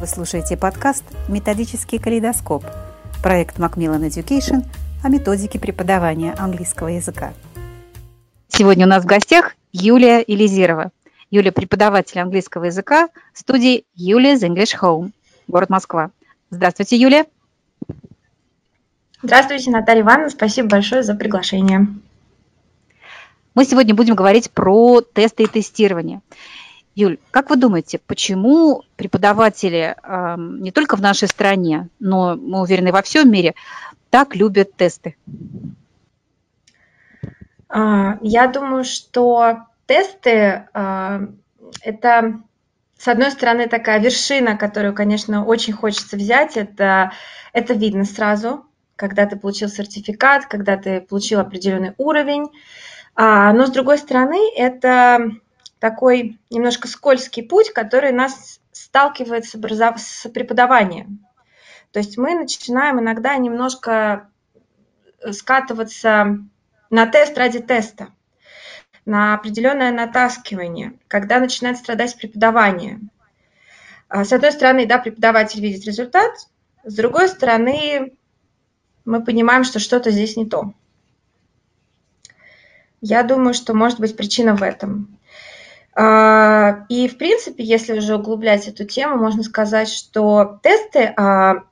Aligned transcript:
Вы 0.00 0.06
слушаете 0.06 0.56
подкаст 0.56 1.04
«Методический 1.28 1.98
калейдоскоп» 1.98 2.64
проект 3.22 3.58
Macmillan 3.58 4.08
Education 4.08 4.64
о 5.04 5.10
методике 5.10 5.58
преподавания 5.58 6.34
английского 6.38 6.88
языка. 6.88 7.34
Сегодня 8.48 8.86
у 8.86 8.88
нас 8.88 9.04
в 9.04 9.06
гостях 9.06 9.56
Юлия 9.72 10.24
Елизирова. 10.26 10.90
Юлия– 11.30 11.52
преподаватель 11.52 12.18
английского 12.18 12.64
языка 12.64 13.10
студии 13.34 13.84
Юлия's 13.94 14.40
English 14.40 14.74
Home, 14.80 15.10
город 15.48 15.68
Москва. 15.68 16.12
Здравствуйте, 16.48 16.96
Юлия. 16.96 17.26
Здравствуйте, 19.22 19.70
Наталья 19.70 20.00
Ивановна. 20.00 20.30
Спасибо 20.30 20.68
большое 20.68 21.02
за 21.02 21.14
приглашение. 21.14 21.88
Мы 23.54 23.66
сегодня 23.66 23.94
будем 23.94 24.14
говорить 24.14 24.50
про 24.50 25.02
тесты 25.02 25.42
и 25.42 25.46
тестирование. 25.46 26.22
Юль, 26.94 27.18
как 27.30 27.50
вы 27.50 27.56
думаете, 27.56 28.00
почему 28.04 28.82
преподаватели 28.96 29.94
э, 30.02 30.34
не 30.38 30.72
только 30.72 30.96
в 30.96 31.00
нашей 31.00 31.28
стране, 31.28 31.88
но, 32.00 32.34
мы 32.36 32.60
уверены, 32.60 32.92
во 32.92 33.02
всем 33.02 33.30
мире 33.30 33.54
так 34.10 34.34
любят 34.34 34.74
тесты? 34.76 35.16
А, 37.68 38.18
я 38.22 38.48
думаю, 38.48 38.82
что 38.84 39.58
тесты 39.86 40.66
э, 40.74 41.26
это, 41.82 42.40
с 42.98 43.08
одной 43.08 43.30
стороны, 43.30 43.68
такая 43.68 44.00
вершина, 44.00 44.56
которую, 44.56 44.94
конечно, 44.94 45.44
очень 45.44 45.72
хочется 45.72 46.16
взять. 46.16 46.56
Это, 46.56 47.12
это 47.52 47.74
видно 47.74 48.04
сразу, 48.04 48.64
когда 48.96 49.26
ты 49.26 49.36
получил 49.36 49.68
сертификат, 49.68 50.46
когда 50.46 50.76
ты 50.76 51.00
получил 51.00 51.40
определенный 51.40 51.94
уровень. 51.98 52.48
А, 53.14 53.52
но, 53.52 53.66
с 53.66 53.70
другой 53.70 53.98
стороны, 53.98 54.38
это 54.56 55.30
такой 55.80 56.38
немножко 56.50 56.86
скользкий 56.86 57.42
путь, 57.42 57.72
который 57.72 58.12
нас 58.12 58.60
сталкивает 58.70 59.46
с, 59.46 59.54
образов... 59.54 59.98
с 59.98 60.28
преподаванием. 60.28 61.26
То 61.90 61.98
есть 61.98 62.16
мы 62.16 62.34
начинаем 62.34 63.00
иногда 63.00 63.36
немножко 63.36 64.28
э, 65.20 65.32
скатываться 65.32 66.38
на 66.90 67.06
тест 67.06 67.36
ради 67.36 67.58
теста, 67.58 68.08
на 69.04 69.34
определенное 69.34 69.90
натаскивание, 69.90 70.92
когда 71.08 71.40
начинает 71.40 71.78
страдать 71.78 72.16
преподавание. 72.16 73.00
А, 74.08 74.24
с 74.24 74.32
одной 74.32 74.52
стороны, 74.52 74.86
да, 74.86 74.98
преподаватель 74.98 75.60
видит 75.60 75.84
результат, 75.84 76.30
с 76.84 76.94
другой 76.94 77.28
стороны, 77.28 78.12
мы 79.04 79.24
понимаем, 79.24 79.64
что 79.64 79.78
что-то 79.78 80.10
здесь 80.10 80.36
не 80.36 80.46
то. 80.46 80.74
Я 83.00 83.22
думаю, 83.22 83.54
что 83.54 83.72
может 83.72 83.98
быть 83.98 84.16
причина 84.16 84.54
в 84.54 84.62
этом. 84.62 85.18
А, 85.94 86.84
и, 86.88 87.08
в 87.08 87.18
принципе, 87.18 87.64
если 87.64 87.98
уже 87.98 88.16
углублять 88.16 88.68
эту 88.68 88.84
тему, 88.84 89.16
можно 89.16 89.42
сказать, 89.42 89.88
что 89.88 90.60
тесты, 90.62 91.12
а, 91.16 91.64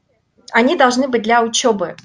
они 0.51 0.77
должны 0.77 1.09
быть 1.09 1.23
для 1.23 1.43
учебы. 1.43 1.97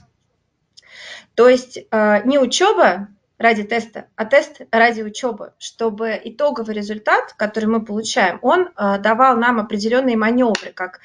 То 1.36 1.50
есть 1.50 1.80
а, 1.90 2.20
не 2.20 2.38
учеба 2.38 3.08
ради 3.40 3.64
теста, 3.64 4.06
а 4.16 4.26
тест 4.26 4.62
ради 4.72 5.02
учебы, 5.02 5.54
чтобы 5.58 6.20
итоговый 6.24 6.76
результат, 6.76 7.34
который 7.36 7.66
мы 7.66 7.84
получаем, 7.84 8.40
он 8.42 8.70
давал 8.78 9.36
нам 9.36 9.60
определенные 9.60 10.16
маневры, 10.16 10.72
как 10.72 11.02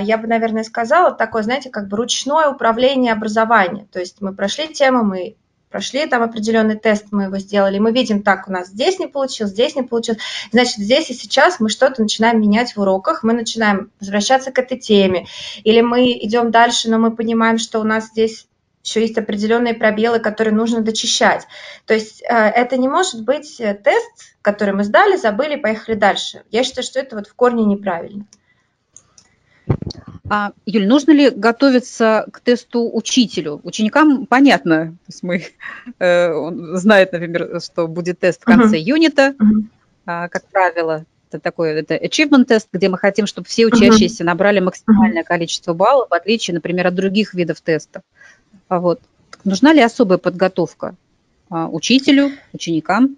я 0.00 0.18
бы, 0.18 0.26
наверное, 0.26 0.64
сказала, 0.64 1.12
такое, 1.12 1.44
знаете, 1.44 1.70
как 1.70 1.86
бы 1.86 1.96
ручное 1.96 2.48
управление 2.48 3.12
образования. 3.12 3.86
То 3.92 4.00
есть 4.00 4.20
мы 4.20 4.34
прошли 4.34 4.66
тему, 4.66 5.04
мы 5.04 5.36
прошли 5.76 6.06
там 6.06 6.22
определенный 6.22 6.76
тест, 6.76 7.08
мы 7.10 7.24
его 7.24 7.36
сделали, 7.36 7.78
мы 7.78 7.92
видим, 7.92 8.22
так, 8.22 8.48
у 8.48 8.50
нас 8.50 8.68
здесь 8.68 8.98
не 8.98 9.08
получилось, 9.08 9.52
здесь 9.52 9.76
не 9.76 9.82
получилось, 9.82 10.22
значит, 10.50 10.76
здесь 10.76 11.10
и 11.10 11.12
сейчас 11.12 11.60
мы 11.60 11.68
что-то 11.68 12.00
начинаем 12.00 12.40
менять 12.40 12.74
в 12.74 12.80
уроках, 12.80 13.22
мы 13.22 13.34
начинаем 13.34 13.90
возвращаться 14.00 14.52
к 14.52 14.58
этой 14.58 14.78
теме, 14.78 15.26
или 15.64 15.82
мы 15.82 16.12
идем 16.12 16.50
дальше, 16.50 16.88
но 16.90 16.98
мы 16.98 17.14
понимаем, 17.14 17.58
что 17.58 17.78
у 17.80 17.84
нас 17.84 18.06
здесь 18.06 18.46
еще 18.82 19.02
есть 19.02 19.18
определенные 19.18 19.74
пробелы, 19.74 20.18
которые 20.18 20.54
нужно 20.54 20.80
дочищать. 20.80 21.46
То 21.84 21.92
есть 21.92 22.22
э, 22.22 22.34
это 22.34 22.78
не 22.78 22.88
может 22.88 23.22
быть 23.22 23.60
э, 23.60 23.74
тест, 23.74 24.36
который 24.40 24.72
мы 24.72 24.82
сдали, 24.82 25.16
забыли, 25.16 25.56
поехали 25.56 25.96
дальше. 25.96 26.44
Я 26.50 26.64
считаю, 26.64 26.86
что 26.86 27.00
это 27.00 27.16
вот 27.16 27.26
в 27.26 27.34
корне 27.34 27.66
неправильно. 27.66 28.24
А, 30.28 30.52
Юль, 30.64 30.86
нужно 30.86 31.12
ли 31.12 31.30
готовиться 31.30 32.26
к 32.32 32.40
тесту 32.40 32.90
учителю? 32.92 33.60
Ученикам 33.62 34.26
понятно, 34.26 34.86
то 34.86 35.08
есть 35.08 35.22
мы, 35.22 35.44
э, 35.98 36.32
он 36.32 36.76
знает, 36.76 37.12
например, 37.12 37.60
что 37.60 37.86
будет 37.86 38.18
тест 38.18 38.42
в 38.42 38.44
конце 38.44 38.76
uh-huh. 38.76 38.80
юнита, 38.80 39.34
uh-huh. 39.38 39.64
А, 40.08 40.28
как 40.28 40.46
правило, 40.46 41.04
это 41.28 41.40
такой 41.40 41.72
это 41.72 41.96
achievement 41.96 42.44
тест, 42.44 42.68
где 42.72 42.88
мы 42.88 42.96
хотим, 42.96 43.26
чтобы 43.26 43.48
все 43.48 43.66
учащиеся 43.66 44.22
uh-huh. 44.22 44.26
набрали 44.26 44.60
максимальное 44.60 45.22
uh-huh. 45.22 45.26
количество 45.26 45.74
баллов, 45.74 46.08
в 46.10 46.14
отличие, 46.14 46.54
например, 46.54 46.86
от 46.86 46.94
других 46.94 47.34
видов 47.34 47.60
тестов. 47.60 48.02
А 48.68 48.78
вот. 48.78 49.00
Нужна 49.44 49.72
ли 49.72 49.80
особая 49.80 50.18
подготовка 50.18 50.96
а, 51.50 51.68
учителю, 51.68 52.32
ученикам? 52.52 53.16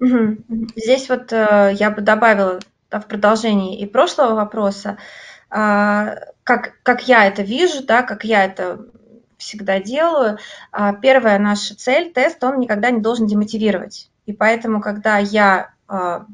Угу. 0.00 0.36
Здесь 0.76 1.08
вот 1.08 1.32
э, 1.32 1.74
я 1.78 1.90
бы 1.90 2.02
добавила 2.02 2.58
да, 2.90 3.00
в 3.00 3.06
продолжении 3.06 3.80
и 3.80 3.86
прошлого 3.86 4.34
вопроса, 4.34 4.98
а, 5.48 6.16
как, 6.44 6.74
как 6.82 7.08
я 7.08 7.26
это 7.26 7.42
вижу, 7.42 7.84
да, 7.84 8.02
как 8.02 8.24
я 8.24 8.44
это 8.44 8.86
всегда 9.38 9.80
делаю, 9.80 10.38
а, 10.70 10.92
первая 10.92 11.38
наша 11.38 11.74
цель, 11.76 12.12
тест, 12.12 12.42
он 12.44 12.60
никогда 12.60 12.90
не 12.90 13.00
должен 13.00 13.26
демотивировать. 13.26 14.10
И 14.26 14.32
поэтому, 14.32 14.80
когда 14.80 15.18
я 15.18 15.72
а, 15.88 16.26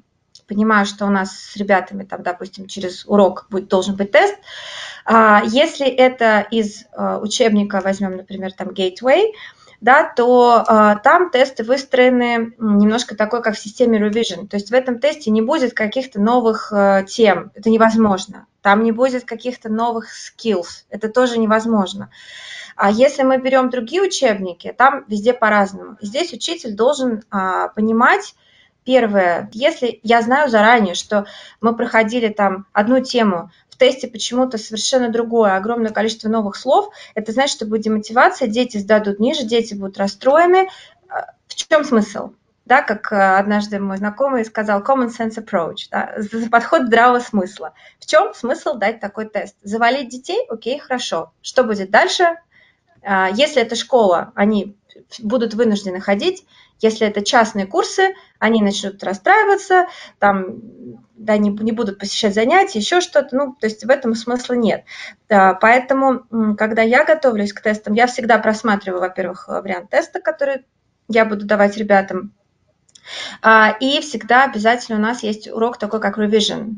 понимаю, 0.47 0.85
что 0.85 1.07
у 1.07 1.11
нас 1.11 1.33
с 1.33 1.57
ребятами, 1.57 2.05
там, 2.05 2.23
допустим, 2.23 2.67
через 2.67 3.07
урок 3.07 3.47
будет, 3.51 3.69
должен 3.69 3.95
быть 3.95 4.11
тест, 4.11 4.37
если 5.47 5.87
это 5.87 6.41
из 6.41 6.85
учебника, 6.93 7.81
возьмем, 7.81 8.17
например, 8.17 8.53
там 8.53 8.69
Gateway, 8.69 9.33
да, 9.81 10.05
то 10.05 10.65
э, 10.67 10.97
там 11.03 11.31
тесты 11.31 11.65
выстроены 11.65 12.55
немножко 12.59 13.17
такой, 13.17 13.43
как 13.43 13.55
в 13.55 13.59
системе 13.59 13.99
Revision. 13.99 14.47
То 14.47 14.57
есть 14.57 14.71
в 14.71 14.75
этом 14.75 14.99
тесте 14.99 15.31
не 15.31 15.43
будет 15.43 15.73
каких-то 15.73 16.21
новых 16.21 16.73
э, 16.73 17.05
тем, 17.09 17.51
это 17.55 17.71
невозможно. 17.71 18.47
Там 18.63 18.83
не 18.83 18.93
будет 18.93 19.25
каких-то 19.25 19.69
новых 19.69 20.09
skills, 20.11 20.85
это 20.91 21.09
тоже 21.09 21.39
невозможно. 21.39 22.11
А 22.77 22.91
если 22.91 23.23
мы 23.23 23.39
берем 23.39 23.71
другие 23.71 24.03
учебники, 24.03 24.75
там 24.77 25.05
везде 25.09 25.33
по-разному. 25.33 25.97
Здесь 26.01 26.33
учитель 26.33 26.75
должен 26.75 27.23
а, 27.31 27.69
понимать, 27.69 28.35
первое, 28.85 29.51
если 29.53 30.01
я 30.03 30.23
знаю 30.23 30.49
заранее, 30.49 30.95
что 30.95 31.27
мы 31.61 31.77
проходили 31.77 32.29
там 32.29 32.67
одну 32.73 33.01
тему 33.01 33.51
тесте 33.81 34.07
почему-то 34.07 34.59
совершенно 34.59 35.09
другое, 35.09 35.57
огромное 35.57 35.91
количество 35.91 36.29
новых 36.29 36.55
слов, 36.55 36.91
это 37.15 37.33
значит, 37.33 37.57
что 37.57 37.67
будет 37.67 37.83
демотивация, 37.83 38.47
дети 38.47 38.77
сдадут 38.77 39.19
ниже, 39.19 39.45
дети 39.45 39.75
будут 39.75 39.99
расстроены. 39.99 40.69
А, 41.09 41.33
в 41.49 41.55
чем 41.57 41.85
смысл? 41.85 42.33
Да, 42.71 42.83
как 42.83 43.11
а, 43.11 43.41
однажды 43.41 43.81
мой 43.81 43.97
знакомый 43.97 44.45
сказал, 44.45 44.81
common 44.81 45.09
sense 45.09 45.45
approach, 45.45 45.89
да, 45.91 46.15
подход 46.53 46.83
здравого 46.83 47.19
смысла. 47.19 47.75
В 47.99 48.07
чем 48.07 48.33
смысл 48.33 48.75
дать 48.75 49.01
такой 49.01 49.29
тест? 49.29 49.57
Завалить 49.65 50.09
детей? 50.09 50.47
Окей, 50.49 50.79
хорошо. 50.79 51.33
Что 51.43 51.65
будет 51.65 51.91
дальше? 51.91 52.37
А, 53.03 53.29
если 53.29 53.61
это 53.61 53.75
школа, 53.75 54.31
они 54.37 54.77
будут 55.19 55.55
вынуждены 55.55 55.99
ходить. 55.99 56.47
Если 56.79 57.09
это 57.09 57.25
частные 57.25 57.67
курсы, 57.67 58.15
они 58.39 58.63
начнут 58.63 59.03
расстраиваться, 59.03 59.89
там, 60.21 60.61
да, 61.17 61.39
не, 61.39 61.51
не 61.51 61.73
будут 61.73 61.99
посещать 61.99 62.35
занятия, 62.35 62.79
еще 62.79 63.01
что-то. 63.01 63.35
Ну, 63.35 63.57
то 63.61 63.67
есть 63.67 63.85
в 63.85 63.91
этом 63.91 64.15
смысла 64.15 64.55
нет. 64.55 64.85
Да, 65.29 65.55
поэтому, 65.55 66.55
когда 66.57 66.83
я 66.83 67.05
готовлюсь 67.05 67.53
к 67.53 67.63
тестам, 67.63 67.95
я 67.95 68.07
всегда 68.07 68.39
просматриваю, 68.39 69.01
во-первых, 69.01 69.49
вариант 69.49 69.91
теста, 69.91 70.21
который 70.21 70.67
я 71.09 71.25
буду 71.25 71.47
давать 71.47 71.77
ребятам. 71.77 72.33
А, 73.43 73.77
и 73.81 74.01
всегда 74.01 74.45
обязательно 74.45 74.99
у 74.99 75.03
нас 75.03 75.23
есть 75.23 75.49
урок 75.51 75.79
такой, 75.79 76.01
как 76.01 76.19
revision. 76.19 76.77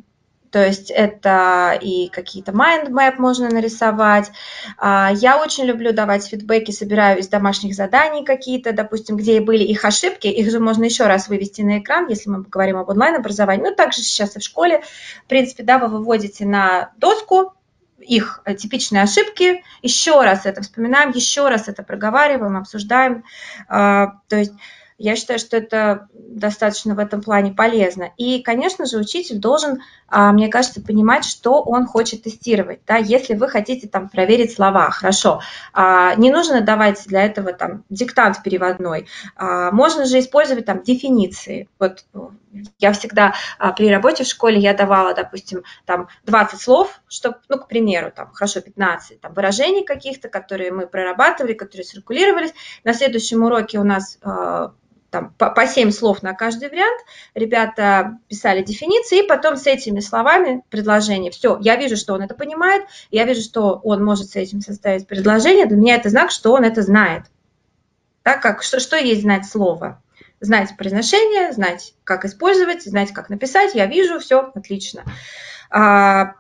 То 0.52 0.64
есть 0.64 0.90
это 0.90 1.78
и 1.80 2.08
какие-то 2.08 2.52
mind 2.52 2.90
map 2.90 3.14
можно 3.16 3.48
нарисовать. 3.48 4.30
А, 4.76 5.10
я 5.14 5.40
очень 5.40 5.64
люблю 5.64 5.94
давать 5.94 6.26
фидбэки, 6.26 6.70
собираю 6.70 7.20
из 7.20 7.28
домашних 7.28 7.74
заданий 7.74 8.22
какие-то, 8.22 8.72
допустим, 8.72 9.16
где 9.16 9.40
были 9.40 9.64
их 9.64 9.86
ошибки, 9.86 10.26
их 10.26 10.50
же 10.50 10.60
можно 10.60 10.84
еще 10.84 11.06
раз 11.06 11.28
вывести 11.28 11.62
на 11.62 11.78
экран, 11.78 12.06
если 12.08 12.28
мы 12.28 12.42
говорим 12.42 12.76
об 12.76 12.90
онлайн-образовании. 12.90 13.62
Ну, 13.62 13.75
также 13.75 14.02
сейчас 14.02 14.36
и 14.36 14.40
в 14.40 14.42
школе, 14.42 14.82
в 15.25 15.28
принципе, 15.28 15.62
да, 15.62 15.78
вы 15.78 15.88
выводите 15.88 16.44
на 16.44 16.92
доску, 16.98 17.54
их 17.98 18.42
типичные 18.58 19.04
ошибки, 19.04 19.64
еще 19.80 20.20
раз 20.20 20.44
это 20.44 20.60
вспоминаем, 20.60 21.12
еще 21.12 21.48
раз 21.48 21.68
это 21.68 21.82
проговариваем, 21.82 22.58
обсуждаем. 22.58 23.25
А, 23.68 24.18
то 24.28 24.36
есть 24.36 24.52
Я 25.02 25.16
считаю, 25.16 25.40
что 25.40 25.56
это 25.56 26.06
достаточно 26.14 26.94
в 26.94 27.00
этом 27.00 27.22
плане 27.22 27.50
полезно. 27.50 28.12
И, 28.19 28.40
конечно 28.40 28.87
же, 28.87 28.99
учитель 28.99 29.38
должен, 29.38 29.82
а, 30.06 30.31
мне 30.31 30.46
кажется, 30.46 30.81
понимать, 30.81 31.25
что 31.25 31.60
он 31.60 31.87
хочет 31.87 32.22
тестировать. 32.22 32.82
Да? 32.87 32.99
Если 32.99 33.34
вы 33.34 33.49
хотите 33.49 33.88
там 33.88 34.08
проверить 34.08 34.54
слова, 34.54 34.90
хорошо, 34.90 35.40
а, 35.72 36.14
не 36.14 36.31
нужно 36.31 36.60
давать 36.60 37.02
для 37.06 37.25
этого 37.25 37.52
там 37.52 37.82
диктант 37.90 38.44
переводной. 38.44 39.08
А, 39.34 39.72
можно 39.72 40.04
же 40.04 40.20
использовать 40.20 40.66
там 40.66 40.84
дефиниции. 40.84 41.69
Вот 41.81 42.04
я 42.78 42.93
всегда 42.93 43.34
при 43.76 43.90
работе 43.90 44.22
в 44.22 44.28
школе 44.28 44.60
я 44.60 44.72
давала, 44.72 45.14
допустим, 45.14 45.64
там 45.84 46.06
20 46.26 46.60
слов, 46.60 47.00
чтобы, 47.08 47.38
ну, 47.49 47.58
к 47.58 47.66
примеру, 47.66 48.12
там, 48.14 48.31
хорошо, 48.32 48.60
15 48.60 49.20
там, 49.20 49.34
выражений 49.34 49.84
каких-то, 49.84 50.28
которые 50.28 50.70
мы 50.70 50.87
прорабатывали, 50.87 51.54
которые 51.54 51.87
циркулировались. 51.87 52.52
На 52.84 52.94
следующем 52.94 53.43
уроке 53.43 53.81
у 53.81 53.84
нас 53.84 54.19
там, 55.12 55.35
по, 55.37 55.50
по 55.50 55.67
7 55.67 55.91
слов 55.91 56.23
на 56.23 56.32
каждый 56.32 56.70
вариант, 56.70 56.99
ребята 57.35 58.19
писали 58.29 58.62
дефиниции, 58.62 59.23
и 59.23 59.26
потом 59.26 59.59
с 59.59 59.67
этими 59.67 60.00
словами 60.00 60.64
предложение. 60.70 61.31
Все, 61.31 61.59
я 61.61 61.76
вижу, 61.76 61.99
что 61.99 62.14
он 62.14 62.23
это 62.23 62.35
понимает, 62.35 62.85
я 63.11 63.25
вижу, 63.25 63.43
что 63.43 63.79
он 63.85 64.03
может 64.03 64.31
с 64.31 64.37
этим 64.37 64.62
составить 64.62 65.06
предложение, 65.06 65.67
для 65.67 65.76
меня 65.76 65.97
это 65.97 66.09
знак, 66.09 66.31
что 66.31 66.55
он 66.55 66.64
это 66.64 66.81
знает. 66.81 67.25
Так 68.23 68.41
как, 68.41 68.62
что, 68.62 68.81
что 68.81 68.97
есть 68.97 69.20
знать 69.20 69.44
слово? 69.44 70.03
Знать 70.41 70.75
произношение, 70.79 71.53
знать, 71.53 71.93
как 72.05 72.25
использовать, 72.25 72.82
знать, 72.82 73.12
как 73.12 73.29
написать, 73.29 73.75
я 73.75 73.85
вижу, 73.85 74.19
все, 74.19 74.50
отлично. 74.55 75.05
А, 75.69 76.37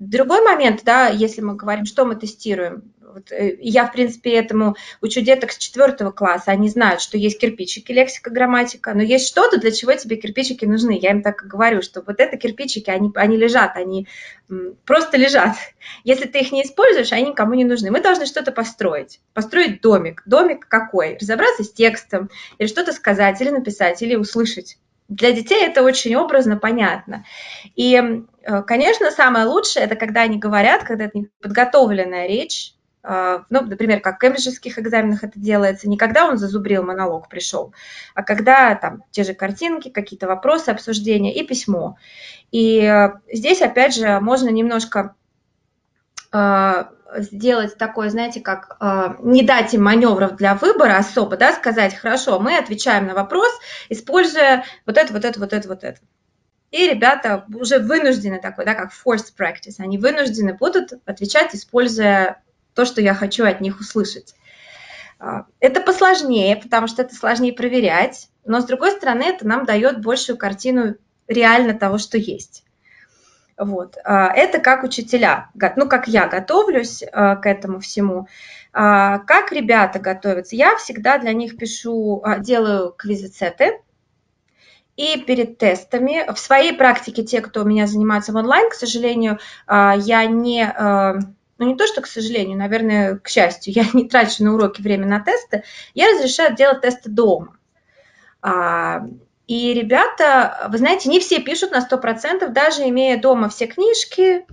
другой 0.00 0.42
момент, 0.42 0.82
да, 0.84 1.06
если 1.06 1.42
мы 1.42 1.54
говорим, 1.54 1.84
что 1.84 2.04
мы 2.04 2.16
тестируем, 2.16 2.92
вот, 3.14 3.30
э, 3.30 3.56
я, 3.60 3.86
в 3.86 3.92
принципе, 3.92 4.32
этому 4.32 4.74
учу 5.00 5.20
деток 5.20 5.52
с 5.52 5.58
четвертого 5.58 6.10
класса. 6.10 6.50
Они 6.50 6.68
знают, 6.68 7.00
что 7.00 7.16
есть 7.16 7.40
кирпичики, 7.40 7.92
лексика, 7.92 8.30
грамматика, 8.30 8.92
но 8.92 9.02
есть 9.02 9.28
что-то, 9.28 9.58
для 9.58 9.70
чего 9.70 9.92
тебе 9.92 10.16
кирпичики 10.16 10.64
нужны. 10.64 10.98
Я 11.00 11.12
им 11.12 11.22
так 11.22 11.44
и 11.44 11.48
говорю, 11.48 11.80
что 11.80 12.02
вот 12.02 12.18
это 12.18 12.36
кирпичики, 12.36 12.90
они, 12.90 13.12
они 13.14 13.36
лежат, 13.36 13.76
они 13.76 14.08
просто 14.84 15.16
лежат. 15.16 15.56
Если 16.04 16.26
ты 16.26 16.40
их 16.40 16.52
не 16.52 16.62
используешь, 16.64 17.12
они 17.12 17.30
никому 17.30 17.54
не 17.54 17.64
нужны. 17.64 17.90
Мы 17.90 18.00
должны 18.00 18.26
что-то 18.26 18.50
построить. 18.50 19.20
Построить 19.32 19.80
домик. 19.80 20.22
Домик 20.26 20.66
какой? 20.68 21.16
Разобраться 21.20 21.62
с 21.62 21.72
текстом, 21.72 22.30
или 22.58 22.66
что-то 22.66 22.92
сказать, 22.92 23.40
или 23.40 23.50
написать, 23.50 24.02
или 24.02 24.16
услышать. 24.16 24.76
Для 25.08 25.32
детей 25.32 25.64
это 25.64 25.82
очень 25.82 26.16
образно, 26.16 26.56
понятно. 26.56 27.24
И, 27.76 27.94
э, 28.42 28.62
конечно, 28.62 29.10
самое 29.10 29.44
лучшее, 29.44 29.84
это 29.84 29.96
когда 29.96 30.22
они 30.22 30.38
говорят, 30.38 30.84
когда 30.84 31.04
это 31.04 31.18
подготовленная 31.40 32.26
речь, 32.26 32.74
ну, 33.06 33.60
например, 33.60 34.00
как 34.00 34.16
в 34.16 34.18
кембриджских 34.18 34.78
экзаменах 34.78 35.24
это 35.24 35.38
делается, 35.38 35.88
не 35.88 35.98
когда 35.98 36.26
он 36.26 36.38
зазубрил 36.38 36.82
монолог, 36.82 37.28
пришел, 37.28 37.74
а 38.14 38.22
когда 38.22 38.74
там 38.74 39.02
те 39.10 39.24
же 39.24 39.34
картинки, 39.34 39.90
какие-то 39.90 40.26
вопросы, 40.26 40.70
обсуждения 40.70 41.34
и 41.34 41.46
письмо. 41.46 41.98
И 42.50 42.80
э, 42.80 43.12
здесь, 43.30 43.60
опять 43.60 43.94
же, 43.94 44.20
можно 44.20 44.48
немножко 44.48 45.14
а, 46.32 46.90
сделать 47.16 47.78
такое, 47.78 48.10
знаете, 48.10 48.40
как 48.40 48.76
э, 48.80 49.14
не 49.20 49.44
дать 49.44 49.72
им 49.74 49.84
маневров 49.84 50.34
для 50.34 50.54
выбора 50.54 50.96
особо, 50.96 51.36
да, 51.36 51.52
сказать, 51.52 51.94
хорошо, 51.94 52.40
мы 52.40 52.56
отвечаем 52.56 53.06
на 53.06 53.14
вопрос, 53.14 53.52
используя 53.88 54.64
вот 54.84 54.98
это, 54.98 55.12
вот 55.12 55.24
это, 55.24 55.38
вот 55.38 55.52
это, 55.52 55.68
вот 55.68 55.84
это. 55.84 56.00
И 56.70 56.88
ребята 56.88 57.44
уже 57.54 57.78
вынуждены 57.78 58.40
такой, 58.40 58.64
да, 58.64 58.74
как 58.74 58.90
forced 58.92 59.32
practice, 59.38 59.76
они 59.78 59.96
вынуждены 59.96 60.54
будут 60.54 60.94
отвечать, 61.06 61.54
используя 61.54 62.42
то, 62.74 62.84
что 62.84 63.00
я 63.00 63.14
хочу 63.14 63.44
от 63.44 63.60
них 63.60 63.80
услышать. 63.80 64.34
А, 65.18 65.46
это 65.60 65.80
посложнее, 65.80 66.56
потому 66.56 66.86
что 66.86 67.02
это 67.02 67.14
сложнее 67.14 67.52
проверять, 67.52 68.28
но 68.44 68.60
с 68.60 68.64
другой 68.64 68.92
стороны 68.92 69.22
это 69.22 69.46
нам 69.46 69.64
дает 69.64 70.02
большую 70.02 70.36
картину 70.36 70.96
реально 71.28 71.74
того, 71.74 71.98
что 71.98 72.18
есть. 72.18 72.64
Вот. 73.56 73.96
А, 74.04 74.32
это 74.34 74.58
как 74.58 74.82
учителя, 74.84 75.50
ну 75.76 75.88
как 75.88 76.08
я 76.08 76.26
готовлюсь 76.26 77.02
а, 77.12 77.36
к 77.36 77.46
этому 77.46 77.80
всему. 77.80 78.28
Как 78.72 79.52
ребята 79.52 80.00
готовятся? 80.00 80.56
Я 80.56 80.74
всегда 80.78 81.18
для 81.18 81.32
них 81.32 81.56
пишу, 81.56 82.24
делаю 82.40 82.90
квизицеты, 82.90 83.78
и 84.96 85.20
перед 85.20 85.58
тестами. 85.58 86.28
В 86.32 86.36
своей 86.40 86.72
практике 86.72 87.22
те, 87.22 87.40
кто 87.40 87.62
у 87.62 87.64
меня 87.64 87.86
занимается 87.86 88.32
в 88.32 88.36
онлайн, 88.36 88.68
к 88.70 88.74
сожалению, 88.74 89.38
я 89.68 90.26
не 90.26 90.66
ну 91.58 91.66
не 91.66 91.76
то, 91.76 91.86
что, 91.86 92.00
к 92.00 92.06
сожалению, 92.06 92.58
наверное, 92.58 93.16
к 93.18 93.28
счастью, 93.28 93.74
я 93.74 93.84
не 93.92 94.08
трачу 94.08 94.44
на 94.44 94.54
уроки 94.54 94.80
время 94.80 95.06
на 95.06 95.20
тесты, 95.20 95.62
я 95.94 96.10
разрешаю 96.10 96.54
делать 96.54 96.80
тесты 96.80 97.10
дома. 97.10 97.56
А, 98.42 99.02
и 99.46 99.74
ребята, 99.74 100.68
вы 100.70 100.78
знаете, 100.78 101.08
не 101.08 101.20
все 101.20 101.40
пишут 101.40 101.70
на 101.70 101.86
100%, 101.86 102.48
даже 102.48 102.82
имея 102.88 103.20
дома 103.20 103.48
все 103.48 103.66
книжки, 103.66 104.46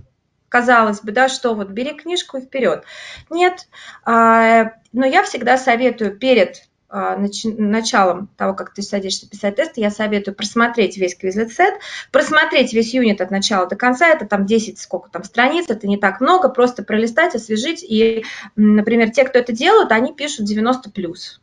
казалось 0.48 1.00
бы, 1.00 1.12
да, 1.12 1.28
что 1.28 1.54
вот 1.54 1.68
бери 1.68 1.94
книжку 1.94 2.38
и 2.38 2.42
вперед. 2.42 2.84
Нет, 3.30 3.68
а, 4.04 4.72
но 4.92 5.06
я 5.06 5.22
всегда 5.22 5.56
советую 5.56 6.18
перед 6.18 6.68
началом 6.92 8.28
того, 8.36 8.54
как 8.54 8.74
ты 8.74 8.82
садишься 8.82 9.28
писать 9.28 9.56
тесты, 9.56 9.80
я 9.80 9.90
советую 9.90 10.34
просмотреть 10.34 10.98
весь 10.98 11.16
квизлет-сет, 11.16 11.74
просмотреть 12.10 12.74
весь 12.74 12.92
юнит 12.92 13.20
от 13.22 13.30
начала 13.30 13.66
до 13.66 13.76
конца, 13.76 14.08
это 14.08 14.26
там 14.26 14.44
10, 14.44 14.78
сколько 14.78 15.08
там 15.10 15.24
страниц, 15.24 15.66
это 15.68 15.86
не 15.86 15.96
так 15.96 16.20
много, 16.20 16.50
просто 16.50 16.82
пролистать, 16.82 17.34
освежить, 17.34 17.82
и, 17.82 18.24
например, 18.56 19.10
те, 19.10 19.24
кто 19.24 19.38
это 19.38 19.52
делают, 19.52 19.90
они 19.90 20.12
пишут 20.12 20.50
90+. 20.50 20.90
плюс. 20.94 21.40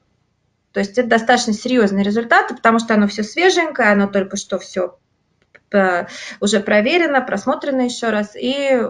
То 0.71 0.79
есть 0.81 0.97
это 0.99 1.09
достаточно 1.09 1.53
серьезные 1.53 2.03
результаты, 2.03 2.55
потому 2.55 2.77
что 2.77 2.93
оно 2.93 3.07
все 3.07 3.23
свеженькое, 3.23 3.91
оно 3.91 4.05
только 4.07 4.37
что 4.37 4.59
все 4.59 4.97
э, 5.71 6.05
уже 6.39 6.59
проверено, 6.59 7.21
просмотрено 7.21 7.81
еще 7.81 8.09
раз, 8.09 8.35
и 8.35 8.83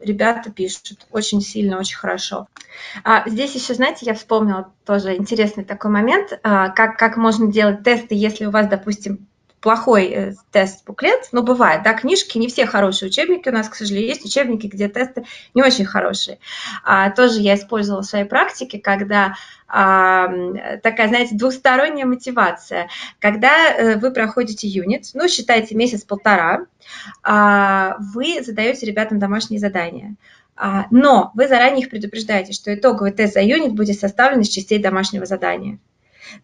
ребята 0.00 0.50
пишут 0.50 1.06
очень 1.10 1.40
сильно, 1.40 1.78
очень 1.78 1.96
хорошо. 1.96 2.48
А 3.04 3.28
здесь 3.28 3.54
еще, 3.54 3.74
знаете, 3.74 4.06
я 4.06 4.14
вспомнила 4.14 4.72
тоже 4.84 5.16
интересный 5.16 5.64
такой 5.64 5.90
момент, 5.90 6.38
а, 6.42 6.68
как, 6.68 6.96
как 6.96 7.16
можно 7.16 7.50
делать 7.50 7.82
тесты, 7.82 8.14
если 8.14 8.46
у 8.46 8.50
вас, 8.50 8.68
допустим, 8.68 9.26
плохой 9.60 10.06
э, 10.06 10.32
тест-буклет, 10.52 11.28
но 11.32 11.42
бывает, 11.42 11.82
да, 11.82 11.94
книжки, 11.94 12.38
не 12.38 12.48
все 12.48 12.66
хорошие 12.66 13.08
учебники 13.08 13.48
у 13.48 13.52
нас, 13.52 13.68
к 13.68 13.74
сожалению, 13.74 14.08
есть 14.08 14.24
учебники, 14.24 14.66
где 14.66 14.88
тесты 14.88 15.24
не 15.54 15.62
очень 15.62 15.84
хорошие. 15.84 16.38
А, 16.84 17.10
тоже 17.10 17.40
я 17.40 17.54
использовала 17.54 18.02
в 18.02 18.06
своей 18.06 18.24
практике, 18.24 18.78
когда 18.78 19.34
а, 19.66 20.28
такая, 20.82 21.08
знаете, 21.08 21.34
двухсторонняя 21.34 22.06
мотивация. 22.06 22.88
Когда 23.18 23.68
э, 23.68 23.96
вы 23.96 24.12
проходите 24.12 24.68
юнит, 24.68 25.10
ну, 25.14 25.28
считайте 25.28 25.74
месяц-полтора, 25.74 26.66
а, 27.22 27.96
вы 27.98 28.42
задаете 28.42 28.86
ребятам 28.86 29.18
домашние 29.18 29.60
задания. 29.60 30.14
А, 30.56 30.86
но 30.90 31.30
вы 31.34 31.46
заранее 31.46 31.82
их 31.82 31.90
предупреждаете, 31.90 32.52
что 32.52 32.74
итоговый 32.74 33.12
тест 33.12 33.34
за 33.34 33.40
юнит 33.40 33.74
будет 33.74 33.98
составлен 33.98 34.40
из 34.40 34.48
частей 34.48 34.78
домашнего 34.78 35.26
задания. 35.26 35.78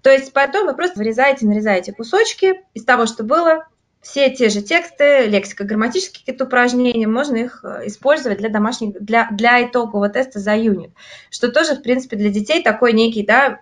То 0.03 0.11
есть 0.11 0.33
потом 0.33 0.67
вы 0.67 0.75
просто 0.75 0.99
вырезаете, 0.99 1.47
нарезаете 1.47 1.93
кусочки 1.93 2.63
из 2.75 2.85
того, 2.85 3.07
что 3.07 3.25
было, 3.25 3.67
все 4.05 4.31
те 4.31 4.51
же 4.51 4.61
тексты, 4.61 5.27
лексика, 5.27 5.65
грамматические 5.65 6.21
какие-то 6.21 6.45
упражнения, 6.45 7.07
можно 7.07 7.37
их 7.37 7.65
э, 7.65 7.87
использовать 7.87 8.39
для 8.39 8.51
домашних, 8.51 9.03
для, 9.03 9.29
для 9.31 9.67
итогового 9.67 10.11
теста 10.11 10.41
за 10.41 10.55
юнит. 10.57 10.93
Что 11.31 11.51
тоже, 11.51 11.75
в 11.75 11.83
принципе, 11.83 12.17
для 12.17 12.31
детей 12.31 12.63
такой 12.63 12.93
некий, 12.93 13.25
да, 13.25 13.61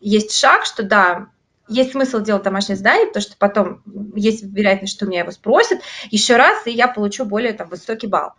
есть 0.00 0.32
шаг, 0.32 0.64
что 0.64 0.82
да, 0.82 1.28
есть 1.68 1.92
смысл 1.92 2.20
делать 2.20 2.42
домашнее 2.42 2.76
задание, 2.76 3.06
потому 3.06 3.22
что 3.22 3.36
потом 3.38 3.82
есть 4.16 4.42
вероятность, 4.42 4.92
что 4.92 5.06
меня 5.06 5.20
его 5.20 5.30
спросят 5.30 5.80
еще 6.10 6.36
раз, 6.36 6.66
и 6.66 6.72
я 6.72 6.88
получу 6.88 7.24
более 7.24 7.52
там, 7.52 7.68
высокий 7.68 8.08
балл. 8.08 8.32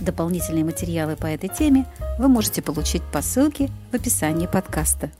Дополнительные 0.00 0.64
материалы 0.64 1.16
по 1.16 1.26
этой 1.26 1.48
теме 1.48 1.86
вы 2.18 2.28
можете 2.28 2.62
получить 2.62 3.02
по 3.12 3.22
ссылке 3.22 3.70
в 3.90 3.94
описании 3.94 4.46
подкаста. 4.46 5.10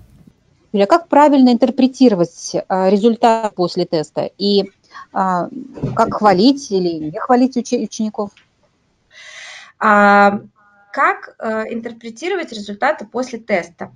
Юля, 0.72 0.86
как 0.86 1.08
правильно 1.08 1.52
интерпретировать 1.52 2.54
а, 2.68 2.90
результат 2.90 3.54
после 3.54 3.86
теста 3.86 4.30
и 4.36 4.70
а, 5.12 5.48
как 5.96 6.14
хвалить 6.14 6.70
или 6.70 7.10
не 7.10 7.18
хвалить 7.18 7.56
учеников? 7.56 8.30
А, 9.78 10.40
как 10.92 11.36
э, 11.38 11.72
интерпретировать 11.72 12.52
результаты 12.52 13.06
после 13.06 13.38
теста? 13.38 13.92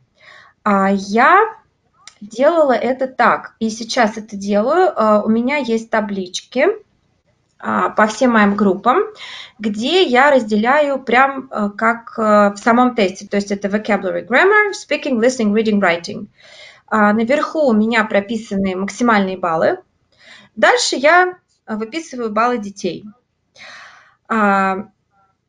Я 0.65 1.57
делала 2.21 2.73
это 2.73 3.09
так, 3.09 3.57
и 3.59 3.69
сейчас 3.69 4.17
это 4.17 4.37
делаю. 4.37 4.93
У 5.25 5.29
меня 5.29 5.57
есть 5.57 5.91
таблички 5.91 6.67
по 7.63 8.07
всем 8.09 8.33
моим 8.33 8.57
группам, 8.57 8.99
где 9.59 10.03
я 10.03 10.33
разделяю 10.33 11.01
прям 11.01 11.49
э, 11.51 11.71
как 11.77 12.19
э, 12.19 12.55
в 12.55 12.57
самом 12.57 12.97
тесте. 12.97 13.29
То 13.29 13.37
есть 13.37 13.53
это 13.53 13.69
vocabulary 13.69 14.27
grammar, 14.27 14.73
speaking, 14.73 15.21
listening, 15.21 15.53
reading, 15.53 15.81
writing. 15.81 16.27
А, 16.89 17.13
наверху 17.13 17.69
у 17.69 17.73
меня 17.73 18.05
прописаны 18.05 18.75
максимальные 18.77 19.39
баллы. 19.39 19.79
Дальше 20.57 20.97
я 20.97 21.39
выписываю 21.67 22.33
баллы 22.33 22.59
детей. 22.59 23.05
А, 24.29 24.89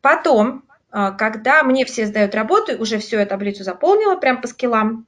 потом, 0.01 0.63
а, 0.91 1.12
когда 1.12 1.63
мне 1.63 1.84
все 1.84 2.05
сдают 2.05 2.36
работу, 2.36 2.79
уже 2.79 3.00
всю 3.00 3.17
я 3.17 3.25
таблицу 3.25 3.63
заполнила 3.63 4.15
прям 4.15 4.39
по 4.39 4.48
скиллам, 4.48 5.05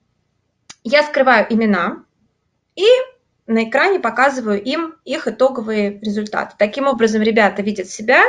я 0.84 1.04
скрываю 1.04 1.46
имена 1.50 2.04
и 2.76 2.86
на 3.48 3.70
экране 3.70 4.00
показываю 4.00 4.62
им 4.62 4.96
их 5.06 5.28
итоговые 5.28 6.00
результаты. 6.00 6.56
Таким 6.58 6.88
образом, 6.88 7.22
ребята 7.22 7.62
видят 7.62 7.90
себя, 7.90 8.22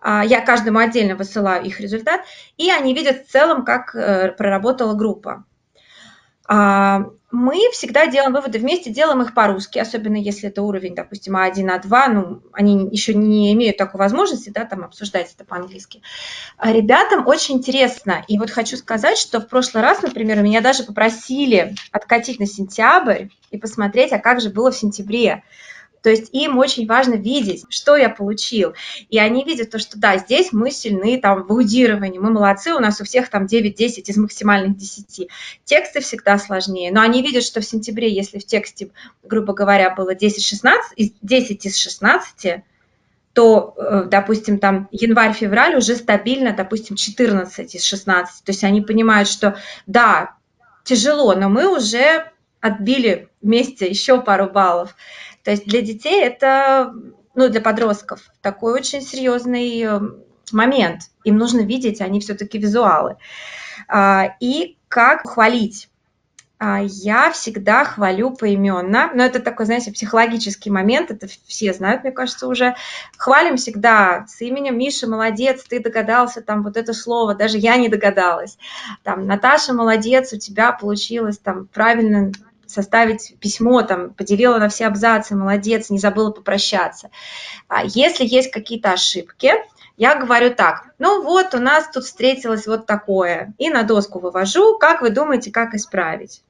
а, 0.00 0.24
я 0.24 0.40
каждому 0.40 0.78
отдельно 0.78 1.16
высылаю 1.16 1.64
их 1.64 1.80
результат, 1.80 2.22
и 2.56 2.70
они 2.70 2.94
видят 2.94 3.26
в 3.26 3.30
целом, 3.30 3.64
как 3.64 3.94
э, 3.94 4.32
проработала 4.32 4.94
группа. 4.94 5.44
А, 6.48 7.10
мы 7.30 7.58
всегда 7.72 8.06
делаем 8.06 8.32
выводы 8.32 8.58
вместе, 8.58 8.90
делаем 8.90 9.20
их 9.20 9.34
по-русски, 9.34 9.78
особенно 9.78 10.16
если 10.16 10.48
это 10.48 10.62
уровень, 10.62 10.94
допустим, 10.94 11.36
А1, 11.36 11.56
А2, 11.56 12.08
ну, 12.08 12.42
они 12.54 12.88
еще 12.90 13.12
не 13.12 13.52
имеют 13.52 13.76
такой 13.76 13.98
возможности, 13.98 14.48
да, 14.48 14.64
там 14.64 14.82
обсуждать 14.82 15.34
это 15.34 15.44
по-английски. 15.44 16.00
А 16.56 16.72
ребятам 16.72 17.26
очень 17.26 17.56
интересно, 17.56 18.24
и 18.28 18.38
вот 18.38 18.50
хочу 18.50 18.78
сказать, 18.78 19.18
что 19.18 19.40
в 19.40 19.46
прошлый 19.46 19.82
раз, 19.82 20.00
например, 20.00 20.40
меня 20.42 20.62
даже 20.62 20.84
попросили 20.84 21.74
откатить 21.92 22.40
на 22.40 22.46
сентябрь 22.46 23.26
и 23.50 23.58
посмотреть, 23.58 24.12
а 24.12 24.18
как 24.18 24.40
же 24.40 24.48
было 24.48 24.70
в 24.70 24.76
сентябре. 24.76 25.44
То 26.02 26.10
есть 26.10 26.30
им 26.32 26.58
очень 26.58 26.86
важно 26.86 27.14
видеть, 27.14 27.64
что 27.68 27.96
я 27.96 28.08
получил. 28.08 28.74
И 29.08 29.18
они 29.18 29.44
видят 29.44 29.70
то, 29.70 29.78
что 29.78 29.98
да, 29.98 30.16
здесь 30.18 30.52
мы 30.52 30.70
сильны 30.70 31.20
там 31.20 31.44
в 31.44 31.50
аудировании, 31.50 32.18
мы 32.18 32.30
молодцы, 32.30 32.72
у 32.72 32.78
нас 32.78 33.00
у 33.00 33.04
всех 33.04 33.28
там 33.28 33.46
9-10 33.46 34.02
из 34.06 34.16
максимальных 34.16 34.76
10. 34.76 35.28
Тексты 35.64 36.00
всегда 36.00 36.38
сложнее, 36.38 36.92
но 36.92 37.00
они 37.00 37.22
видят, 37.22 37.44
что 37.44 37.60
в 37.60 37.64
сентябре, 37.64 38.12
если 38.12 38.38
в 38.38 38.46
тексте, 38.46 38.90
грубо 39.22 39.52
говоря, 39.52 39.94
было 39.94 40.14
10-16, 40.14 41.12
10 41.22 41.66
из 41.66 41.76
16, 41.76 42.62
то, 43.38 43.74
э, 43.76 44.04
допустим, 44.08 44.58
там 44.58 44.88
январь-февраль 44.90 45.76
уже 45.76 45.94
стабильно, 45.94 46.52
допустим, 46.52 46.96
14 46.96 47.74
из 47.74 47.84
16. 47.84 48.44
То 48.44 48.50
есть 48.50 48.64
они 48.64 48.80
понимают, 48.80 49.28
что 49.28 49.56
да, 49.86 50.34
тяжело, 50.82 51.34
но 51.34 51.48
мы 51.48 51.72
уже 51.72 52.32
отбили 52.60 53.28
вместе 53.40 53.88
еще 53.88 54.20
пару 54.20 54.50
баллов. 54.50 54.96
То 55.48 55.52
есть 55.52 55.64
для 55.64 55.80
детей 55.80 56.22
это, 56.22 56.92
ну, 57.34 57.48
для 57.48 57.62
подростков 57.62 58.20
такой 58.42 58.74
очень 58.74 59.00
серьезный 59.00 59.80
э, 59.80 59.98
момент. 60.52 61.04
Им 61.24 61.38
нужно 61.38 61.60
видеть, 61.60 62.02
они 62.02 62.20
все-таки 62.20 62.58
визуалы. 62.58 63.16
А, 63.88 64.36
и 64.40 64.76
как 64.88 65.26
хвалить? 65.26 65.88
А, 66.58 66.80
я 66.82 67.30
всегда 67.30 67.86
хвалю 67.86 68.32
поименно, 68.32 69.10
но 69.14 69.24
это 69.24 69.40
такой, 69.40 69.64
знаете, 69.64 69.90
психологический 69.90 70.68
момент, 70.68 71.10
это 71.10 71.26
все 71.46 71.72
знают, 71.72 72.02
мне 72.02 72.12
кажется, 72.12 72.46
уже. 72.46 72.76
Хвалим 73.16 73.56
всегда 73.56 74.26
с 74.28 74.42
именем 74.42 74.76
Миша, 74.76 75.08
молодец, 75.08 75.64
ты 75.66 75.80
догадался, 75.80 76.42
там 76.42 76.62
вот 76.62 76.76
это 76.76 76.92
слово, 76.92 77.34
даже 77.34 77.56
я 77.56 77.78
не 77.78 77.88
догадалась. 77.88 78.58
Там, 79.02 79.26
Наташа, 79.26 79.72
молодец, 79.72 80.30
у 80.34 80.38
тебя 80.38 80.72
получилось 80.72 81.38
там 81.38 81.68
правильно 81.68 82.32
составить 82.68 83.38
письмо, 83.40 83.82
там, 83.82 84.14
поделила 84.14 84.58
на 84.58 84.68
все 84.68 84.86
абзацы, 84.86 85.34
молодец, 85.34 85.90
не 85.90 85.98
забыла 85.98 86.30
попрощаться. 86.30 87.10
А 87.66 87.84
если 87.84 88.24
есть 88.24 88.50
какие-то 88.50 88.92
ошибки, 88.92 89.54
я 89.96 90.16
говорю 90.16 90.54
так, 90.54 90.92
ну 90.98 91.22
вот 91.22 91.54
у 91.54 91.58
нас 91.58 91.88
тут 91.92 92.04
встретилось 92.04 92.66
вот 92.66 92.86
такое, 92.86 93.54
и 93.58 93.68
на 93.68 93.82
доску 93.82 94.20
вывожу, 94.20 94.78
как 94.78 95.02
вы 95.02 95.10
думаете, 95.10 95.50
как 95.50 95.74
исправить? 95.74 96.42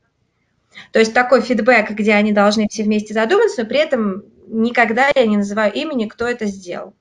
То 0.92 0.98
есть 0.98 1.14
такой 1.14 1.40
фидбэк, 1.40 1.90
где 1.90 2.14
они 2.14 2.32
должны 2.32 2.68
все 2.68 2.82
вместе 2.84 3.14
задуматься, 3.14 3.62
но 3.62 3.68
при 3.68 3.78
этом 3.78 4.24
никогда 4.46 5.10
я 5.14 5.26
не 5.26 5.36
называю 5.36 5.72
имени, 5.72 6.06
кто 6.06 6.26
это 6.26 6.46
сделал. 6.46 6.94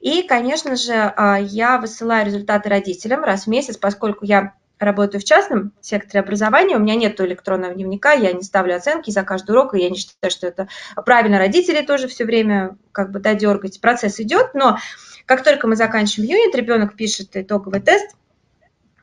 И, 0.00 0.22
конечно 0.22 0.76
же, 0.76 0.92
а, 0.94 1.38
я 1.38 1.78
высылаю 1.78 2.24
результаты 2.24 2.68
родителям 2.68 3.24
раз 3.24 3.44
в 3.44 3.48
месяц, 3.48 3.76
поскольку 3.76 4.24
я 4.24 4.54
работаю 4.84 5.20
в 5.20 5.24
частном 5.24 5.72
секторе 5.80 6.20
образования, 6.20 6.76
у 6.76 6.80
меня 6.80 6.94
нет 6.94 7.20
электронного 7.20 7.74
дневника, 7.74 8.12
я 8.12 8.32
не 8.32 8.42
ставлю 8.42 8.76
оценки 8.76 9.10
за 9.10 9.22
каждый 9.22 9.52
урок, 9.52 9.74
и 9.74 9.80
я 9.80 9.90
не 9.90 9.96
считаю, 9.96 10.30
что 10.30 10.46
это 10.46 10.68
правильно. 11.04 11.38
Родители 11.38 11.84
тоже 11.84 12.08
все 12.08 12.24
время 12.24 12.76
как 12.92 13.10
бы 13.10 13.20
да, 13.20 13.34
дергать. 13.34 13.80
Процесс 13.80 14.20
идет, 14.20 14.54
но 14.54 14.78
как 15.26 15.44
только 15.44 15.66
мы 15.66 15.76
заканчиваем 15.76 16.30
юнит, 16.30 16.54
ребенок 16.54 16.96
пишет 16.96 17.36
итоговый 17.36 17.80
тест, 17.80 18.16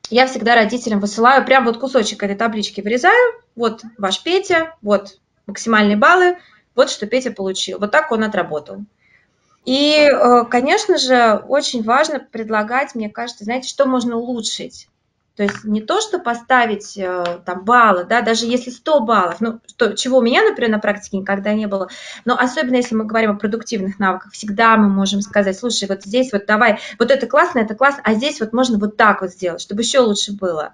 я 0.09 0.25
всегда 0.25 0.55
родителям 0.55 0.99
высылаю 0.99 1.45
прям 1.45 1.65
вот 1.65 1.77
кусочек 1.77 2.23
этой 2.23 2.35
таблички 2.35 2.81
вырезаю, 2.81 3.41
вот 3.55 3.83
ваш 3.97 4.23
Петя, 4.23 4.75
вот 4.81 5.19
максимальные 5.45 5.97
баллы, 5.97 6.37
вот 6.75 6.89
что 6.89 7.05
Петя 7.05 7.31
получил, 7.31 7.79
вот 7.79 7.91
так 7.91 8.11
он 8.11 8.23
отработал. 8.23 8.85
И, 9.65 10.09
э, 10.09 10.45
конечно 10.45 10.97
же, 10.97 11.43
очень 11.47 11.83
важно 11.83 12.19
предлагать, 12.19 12.95
мне 12.95 13.09
кажется, 13.09 13.43
знаете, 13.43 13.69
что 13.69 13.85
можно 13.85 14.15
улучшить. 14.15 14.87
То 15.39 15.43
есть 15.43 15.63
не 15.63 15.79
то, 15.79 16.01
что 16.01 16.19
поставить 16.19 16.97
э, 16.97 17.39
там 17.45 17.63
баллы, 17.63 18.03
да, 18.03 18.19
даже 18.19 18.45
если 18.45 18.71
100 18.71 18.99
баллов, 18.99 19.39
ну, 19.39 19.61
что, 19.67 19.93
чего 19.93 20.17
у 20.17 20.21
меня, 20.21 20.43
например, 20.43 20.69
на 20.69 20.79
практике 20.79 21.15
никогда 21.15 21.53
не 21.53 21.65
было, 21.65 21.87
но 22.25 22.37
особенно 22.37 22.75
если 22.75 22.93
мы 22.93 23.05
говорим 23.05 23.31
о 23.31 23.35
продуктивных 23.35 23.99
навыках, 23.99 24.33
всегда 24.33 24.75
мы 24.75 24.89
можем 24.89 25.21
сказать, 25.21 25.57
слушай, 25.57 25.87
вот 25.87 26.03
здесь 26.03 26.33
вот 26.33 26.45
давай, 26.45 26.79
вот 26.99 27.09
это 27.09 27.25
классно, 27.25 27.59
это 27.59 27.73
классно, 27.73 28.01
а 28.03 28.15
здесь 28.15 28.41
вот 28.41 28.51
можно 28.51 28.77
вот 28.77 28.97
так 28.97 29.21
вот 29.21 29.29
сделать, 29.29 29.61
чтобы 29.61 29.81
еще 29.81 29.99
лучше 29.99 30.33
было. 30.33 30.73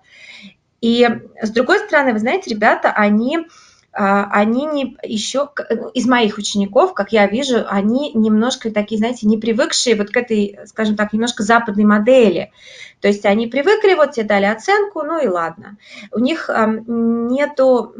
И 0.81 1.07
с 1.39 1.51
другой 1.51 1.77
стороны, 1.77 2.13
вы 2.13 2.17
знаете, 2.17 2.49
ребята, 2.49 2.91
они 2.91 3.45
они 3.97 4.65
не 4.65 4.97
еще 5.03 5.49
из 5.93 6.05
моих 6.05 6.37
учеников, 6.37 6.93
как 6.93 7.13
я 7.13 7.27
вижу, 7.27 7.63
они 7.67 8.11
немножко 8.13 8.69
такие, 8.69 8.97
знаете, 8.97 9.25
не 9.25 9.37
привыкшие 9.37 9.95
вот 9.95 10.09
к 10.09 10.17
этой, 10.17 10.59
скажем 10.65 10.95
так, 10.95 11.13
немножко 11.13 11.43
западной 11.43 11.85
модели. 11.85 12.51
То 12.99 13.07
есть 13.07 13.25
они 13.25 13.47
привыкли, 13.47 13.93
вот 13.93 14.11
тебе 14.11 14.25
дали 14.25 14.45
оценку, 14.45 15.03
ну 15.03 15.23
и 15.23 15.27
ладно. 15.27 15.77
У 16.11 16.19
них 16.19 16.49
нету 16.87 17.95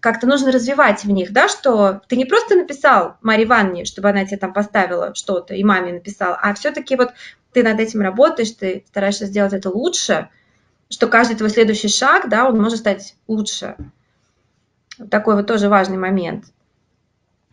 как-то 0.00 0.26
нужно 0.26 0.52
развивать 0.52 1.04
в 1.04 1.10
них, 1.10 1.32
да, 1.32 1.48
что 1.48 2.02
ты 2.08 2.16
не 2.16 2.26
просто 2.26 2.56
написал 2.56 3.16
Марии 3.22 3.44
Ивановне, 3.44 3.86
чтобы 3.86 4.10
она 4.10 4.26
тебе 4.26 4.36
там 4.36 4.52
поставила 4.52 5.14
что-то, 5.14 5.54
и 5.54 5.64
маме 5.64 5.94
написала, 5.94 6.36
а 6.36 6.52
все-таки 6.52 6.94
вот 6.96 7.14
ты 7.54 7.62
над 7.62 7.80
этим 7.80 8.02
работаешь, 8.02 8.50
ты 8.50 8.84
стараешься 8.88 9.24
сделать 9.24 9.54
это 9.54 9.70
лучше, 9.70 10.28
что 10.90 11.06
каждый 11.06 11.36
твой 11.36 11.48
следующий 11.48 11.88
шаг, 11.88 12.28
да, 12.28 12.46
он 12.46 12.60
может 12.60 12.80
стать 12.80 13.16
лучше. 13.26 13.76
Такой 15.10 15.36
вот 15.36 15.46
тоже 15.46 15.68
важный 15.68 15.98
момент. 15.98 16.46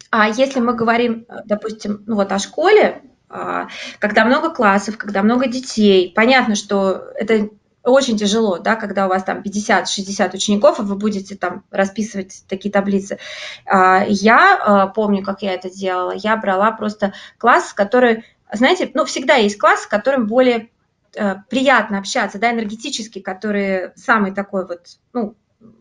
А 0.10 0.28
если 0.28 0.60
мы 0.60 0.74
говорим, 0.74 1.26
допустим, 1.46 2.04
ну 2.06 2.16
вот 2.16 2.32
о 2.32 2.40
школе, 2.40 3.02
а, 3.30 3.68
когда 4.00 4.26
много 4.26 4.50
классов, 4.50 4.98
когда 4.98 5.24
много 5.24 5.48
детей, 5.48 6.12
понятно, 6.14 6.56
что 6.56 7.12
это 7.16 7.50
очень 7.84 8.18
тяжело, 8.18 8.60
да, 8.60 8.76
когда 8.76 9.06
у 9.06 9.10
вас 9.10 9.24
там 9.24 9.42
50-60 9.42 10.36
учеников, 10.36 10.80
и 10.80 10.84
вы 10.84 10.96
будете 10.96 11.36
там 11.36 11.64
расписывать 11.72 12.44
такие 12.48 12.72
таблицы. 12.72 13.18
А, 13.66 14.04
я 14.08 14.58
а, 14.58 14.88
помню, 14.88 15.24
как 15.24 15.42
я 15.42 15.54
это 15.54 15.70
делала. 15.70 16.12
Я 16.12 16.36
брала 16.38 16.72
просто 16.72 17.14
класс, 17.38 17.74
который, 17.74 18.26
знаете, 18.52 18.92
ну, 18.94 19.06
всегда 19.06 19.36
есть 19.36 19.58
класс, 19.58 19.84
с 19.84 19.88
которым 19.88 20.28
более 20.28 20.70
э, 21.16 21.36
приятно 21.50 21.98
общаться, 21.98 22.38
да, 22.38 22.52
энергетический, 22.52 23.22
который 23.22 23.92
самый 23.96 24.32
такой 24.34 24.68
вот, 24.68 24.82
ну, 25.14 25.36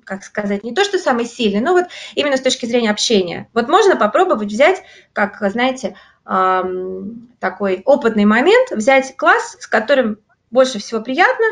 как 0.04 0.24
сказать, 0.24 0.64
не 0.64 0.74
то, 0.74 0.84
что 0.84 0.98
самый 0.98 1.24
сильный, 1.24 1.60
но 1.60 1.72
вот 1.72 1.86
именно 2.14 2.36
с 2.36 2.40
точки 2.40 2.66
зрения 2.66 2.90
общения. 2.90 3.48
Вот 3.54 3.68
можно 3.68 3.96
попробовать 3.96 4.48
взять, 4.48 4.82
как, 5.12 5.38
знаете, 5.50 5.96
такой 6.24 7.82
опытный 7.84 8.24
момент, 8.24 8.70
взять 8.70 9.16
класс, 9.16 9.56
с 9.60 9.66
которым 9.66 10.18
больше 10.50 10.78
всего 10.78 11.00
приятно, 11.00 11.46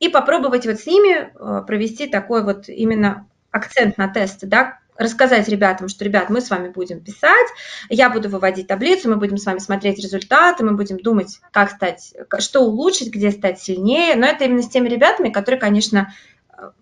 и 0.00 0.08
попробовать 0.08 0.66
вот 0.66 0.78
с 0.78 0.86
ними 0.86 1.32
э, 1.34 1.62
провести 1.66 2.06
такой 2.06 2.44
вот 2.44 2.68
именно 2.68 3.26
акцент 3.50 3.98
на 3.98 4.08
тесты, 4.08 4.46
да, 4.46 4.78
рассказать 4.96 5.48
ребятам, 5.48 5.88
что, 5.88 6.04
ребят, 6.04 6.28
мы 6.28 6.40
с 6.40 6.50
вами 6.50 6.68
будем 6.68 7.00
писать, 7.00 7.46
я 7.88 8.10
буду 8.10 8.28
выводить 8.28 8.66
таблицу, 8.66 9.08
мы 9.08 9.16
будем 9.16 9.38
с 9.38 9.46
вами 9.46 9.58
смотреть 9.58 9.98
результаты, 9.98 10.64
мы 10.64 10.76
будем 10.76 10.98
думать, 10.98 11.40
как 11.52 11.70
стать, 11.70 12.14
что 12.40 12.62
улучшить, 12.62 13.12
где 13.12 13.30
стать 13.30 13.60
сильнее, 13.60 14.16
но 14.16 14.26
это 14.26 14.44
именно 14.44 14.62
с 14.62 14.68
теми 14.68 14.88
ребятами, 14.88 15.30
которые, 15.30 15.60
конечно, 15.60 16.12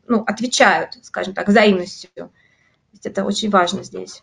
ну, 0.07 0.25
отвечают, 0.27 0.99
скажем 1.03 1.35
так, 1.35 1.49
взаимностью. 1.49 2.11
То 2.15 2.31
есть 2.93 3.07
это 3.07 3.25
очень 3.25 3.51
важно 3.51 3.83
здесь. 3.83 4.23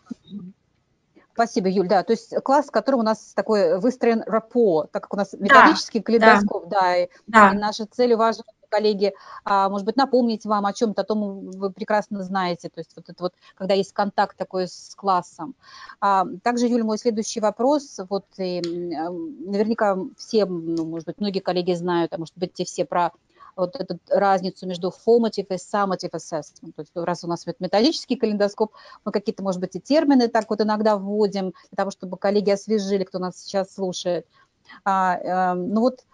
Спасибо, 1.32 1.68
Юль, 1.68 1.88
да, 1.88 2.04
то 2.04 2.12
есть 2.12 2.32
класс, 2.44 2.66
в 2.66 2.70
котором 2.70 3.00
у 3.00 3.02
нас 3.02 3.32
такой 3.34 3.80
выстроен 3.80 4.22
рапо, 4.24 4.86
так 4.92 5.02
как 5.02 5.14
у 5.14 5.16
нас 5.16 5.32
методический 5.32 5.98
да, 5.98 6.04
калейдоскоп, 6.04 6.68
да, 6.68 6.80
да, 6.80 6.96
и, 6.96 7.08
да. 7.26 7.50
и 7.52 7.56
наша 7.56 7.86
цель 7.86 8.14
важна 8.14 8.44
коллеги, 8.68 9.14
а, 9.44 9.68
может 9.68 9.84
быть, 9.84 9.96
напомнить 9.96 10.44
вам 10.44 10.66
о 10.66 10.72
чем-то, 10.72 11.02
о 11.02 11.04
том 11.04 11.50
вы 11.50 11.70
прекрасно 11.70 12.22
знаете, 12.22 12.68
то 12.68 12.80
есть 12.80 12.92
вот 12.96 13.08
это 13.08 13.22
вот, 13.22 13.34
когда 13.56 13.74
есть 13.74 13.92
контакт 13.92 14.36
такой 14.36 14.66
с 14.66 14.94
классом. 14.96 15.54
А, 16.00 16.24
также, 16.42 16.66
Юля, 16.66 16.84
мой 16.84 16.98
следующий 16.98 17.40
вопрос, 17.40 18.00
вот 18.08 18.26
и, 18.38 18.60
наверняка 18.60 19.96
все, 20.16 20.46
ну, 20.46 20.86
может 20.86 21.06
быть, 21.06 21.20
многие 21.20 21.40
коллеги 21.40 21.72
знают, 21.74 22.12
а 22.14 22.18
может 22.18 22.36
быть, 22.36 22.52
те 22.52 22.64
все 22.64 22.84
про 22.84 23.12
вот 23.56 23.76
эту 23.76 23.98
разницу 24.08 24.66
между 24.66 24.88
formative 24.88 25.46
и 25.50 25.54
summative 25.54 26.12
assessment. 26.12 26.72
То 26.74 26.82
есть 26.82 26.92
раз 26.94 27.24
у 27.24 27.28
нас 27.28 27.46
вот 27.46 27.56
методический 27.60 28.16
калейдоскоп, 28.16 28.72
мы 29.04 29.12
какие-то, 29.12 29.42
может 29.42 29.60
быть, 29.60 29.76
и 29.76 29.80
термины 29.80 30.28
так 30.28 30.48
вот 30.50 30.60
иногда 30.60 30.96
вводим, 30.96 31.54
для 31.70 31.76
того, 31.76 31.90
чтобы 31.90 32.16
коллеги 32.16 32.50
освежили, 32.50 33.04
кто 33.04 33.18
нас 33.18 33.38
сейчас 33.38 33.74
слушает. 33.74 34.26
А, 34.84 35.16
э, 35.16 35.54
ну 35.54 35.80
вот 35.80 36.04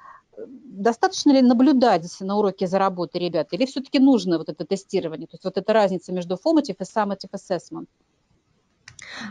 достаточно 0.47 1.32
ли 1.32 1.42
наблюдать 1.42 2.06
на 2.20 2.37
уроке 2.37 2.66
за 2.66 2.78
работой 2.78 3.20
ребят, 3.20 3.49
или 3.52 3.66
все-таки 3.66 3.99
нужно 3.99 4.38
вот 4.38 4.49
это 4.49 4.64
тестирование, 4.64 5.26
то 5.26 5.35
есть 5.35 5.44
вот 5.44 5.56
эта 5.56 5.73
разница 5.73 6.12
между 6.12 6.35
formative 6.35 6.76
и 6.78 6.82
summative 6.82 7.30
assessment? 7.32 7.87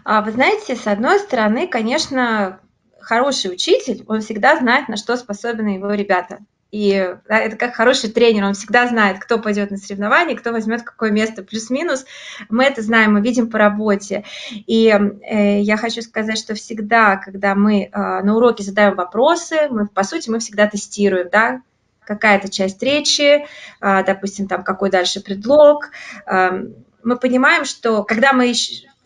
А, 0.04 0.22
вы 0.22 0.32
знаете, 0.32 0.76
с 0.76 0.88
одной 0.88 1.20
стороны, 1.20 1.68
конечно, 1.68 2.60
хороший 3.00 3.52
учитель, 3.52 4.04
он 4.08 4.22
всегда 4.22 4.58
знает, 4.58 4.90
на 4.90 4.98
что 4.98 5.16
способны 5.18 5.70
его 5.70 5.92
ребята. 5.92 6.40
И 6.72 7.16
да, 7.28 7.40
это 7.40 7.56
как 7.56 7.74
хороший 7.74 8.12
тренер, 8.12 8.44
он 8.44 8.54
всегда 8.54 8.88
знает, 8.88 9.20
кто 9.20 9.40
пойдет 9.40 9.72
на 9.72 9.78
соревнования, 9.78 10.36
кто 10.36 10.52
возьмет 10.52 10.84
какое 10.84 11.10
место, 11.10 11.42
плюс-минус. 11.42 12.06
Мы 12.50 12.66
это 12.66 12.82
знаем, 12.82 13.14
мы 13.14 13.22
видим 13.22 13.50
по 13.50 13.58
работе. 13.58 14.24
И 14.52 14.88
э, 14.88 15.62
я 15.62 15.78
хочу 15.78 16.02
сказать, 16.02 16.38
что 16.38 16.54
всегда, 16.54 17.18
когда 17.18 17.56
мы 17.56 17.86
э, 17.86 17.90
на 17.92 18.36
уроке 18.36 18.64
задаем 18.64 18.96
вопросы, 18.96 19.68
мы, 19.70 19.88
по 19.88 20.04
сути, 20.04 20.30
мы 20.30 20.40
всегда 20.40 20.68
тестируем, 20.68 21.30
да, 21.32 21.62
какая-то 22.06 22.50
часть 22.50 22.82
речи, 22.84 23.46
э, 23.82 24.04
допустим, 24.04 24.48
там 24.48 24.64
какой 24.64 24.92
дальше 24.92 25.22
предлог. 25.22 25.90
Э, 26.28 26.66
мы 27.04 27.18
понимаем, 27.18 27.66
что 27.66 28.04
когда 28.04 28.34
мы 28.34 28.54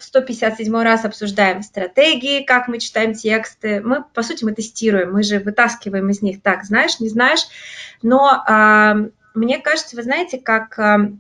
157 0.03 0.81
раз 0.81 1.05
обсуждаем 1.05 1.63
стратегии, 1.63 2.43
как 2.43 2.67
мы 2.67 2.79
читаем 2.79 3.13
тексты. 3.13 3.81
Мы, 3.81 4.03
по 4.13 4.21
сути, 4.21 4.43
мы 4.43 4.53
тестируем, 4.53 5.13
мы 5.13 5.23
же 5.23 5.39
вытаскиваем 5.39 6.09
из 6.09 6.21
них 6.21 6.41
так, 6.41 6.65
знаешь, 6.65 6.99
не 6.99 7.09
знаешь. 7.09 7.41
Но 8.01 8.43
э, 8.47 9.09
мне 9.33 9.59
кажется, 9.59 9.95
вы 9.95 10.03
знаете, 10.03 10.39
как 10.39 10.77
э, 10.77 11.13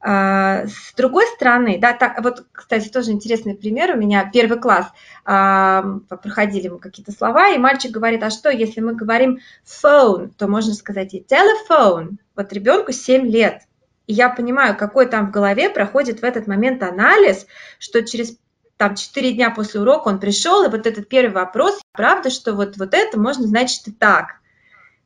с 0.00 0.94
другой 0.96 1.26
стороны, 1.34 1.78
да, 1.80 1.92
так, 1.92 2.22
вот, 2.22 2.46
кстати, 2.52 2.88
тоже 2.88 3.10
интересный 3.10 3.54
пример. 3.54 3.94
У 3.94 3.98
меня 3.98 4.30
первый 4.32 4.60
класс, 4.60 4.86
э, 5.26 5.82
проходили 6.08 6.68
мы 6.68 6.78
какие-то 6.78 7.12
слова, 7.12 7.48
и 7.48 7.58
мальчик 7.58 7.90
говорит, 7.90 8.22
а 8.22 8.30
что, 8.30 8.50
если 8.50 8.80
мы 8.80 8.94
говорим 8.94 9.40
phone, 9.64 10.30
то 10.38 10.46
можно 10.46 10.74
сказать 10.74 11.14
и 11.14 11.26
telephone. 11.28 12.16
Вот 12.36 12.52
ребенку 12.52 12.92
7 12.92 13.26
лет– 13.26 13.62
и 14.06 14.12
я 14.12 14.28
понимаю, 14.28 14.76
какой 14.76 15.06
там 15.06 15.28
в 15.28 15.30
голове 15.30 15.70
проходит 15.70 16.20
в 16.20 16.24
этот 16.24 16.46
момент 16.46 16.82
анализ, 16.82 17.46
что 17.78 18.04
через 18.04 18.36
там 18.76 18.96
4 18.96 19.32
дня 19.32 19.50
после 19.50 19.80
урока 19.80 20.08
он 20.08 20.18
пришел, 20.18 20.64
и 20.64 20.68
вот 20.68 20.86
этот 20.86 21.08
первый 21.08 21.32
вопрос, 21.32 21.80
правда, 21.92 22.30
что 22.30 22.54
вот, 22.54 22.76
вот 22.76 22.94
это 22.94 23.18
можно 23.18 23.46
значить 23.46 23.86
и 23.86 23.92
так. 23.92 24.40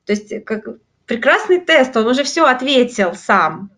То 0.07 0.13
есть 0.13 0.45
как 0.45 0.65
прекрасный 1.05 1.61
тест, 1.61 1.97
он 1.97 2.07
уже 2.07 2.25
все 2.25 2.45
ответил 2.47 3.15
сам. 3.15 3.71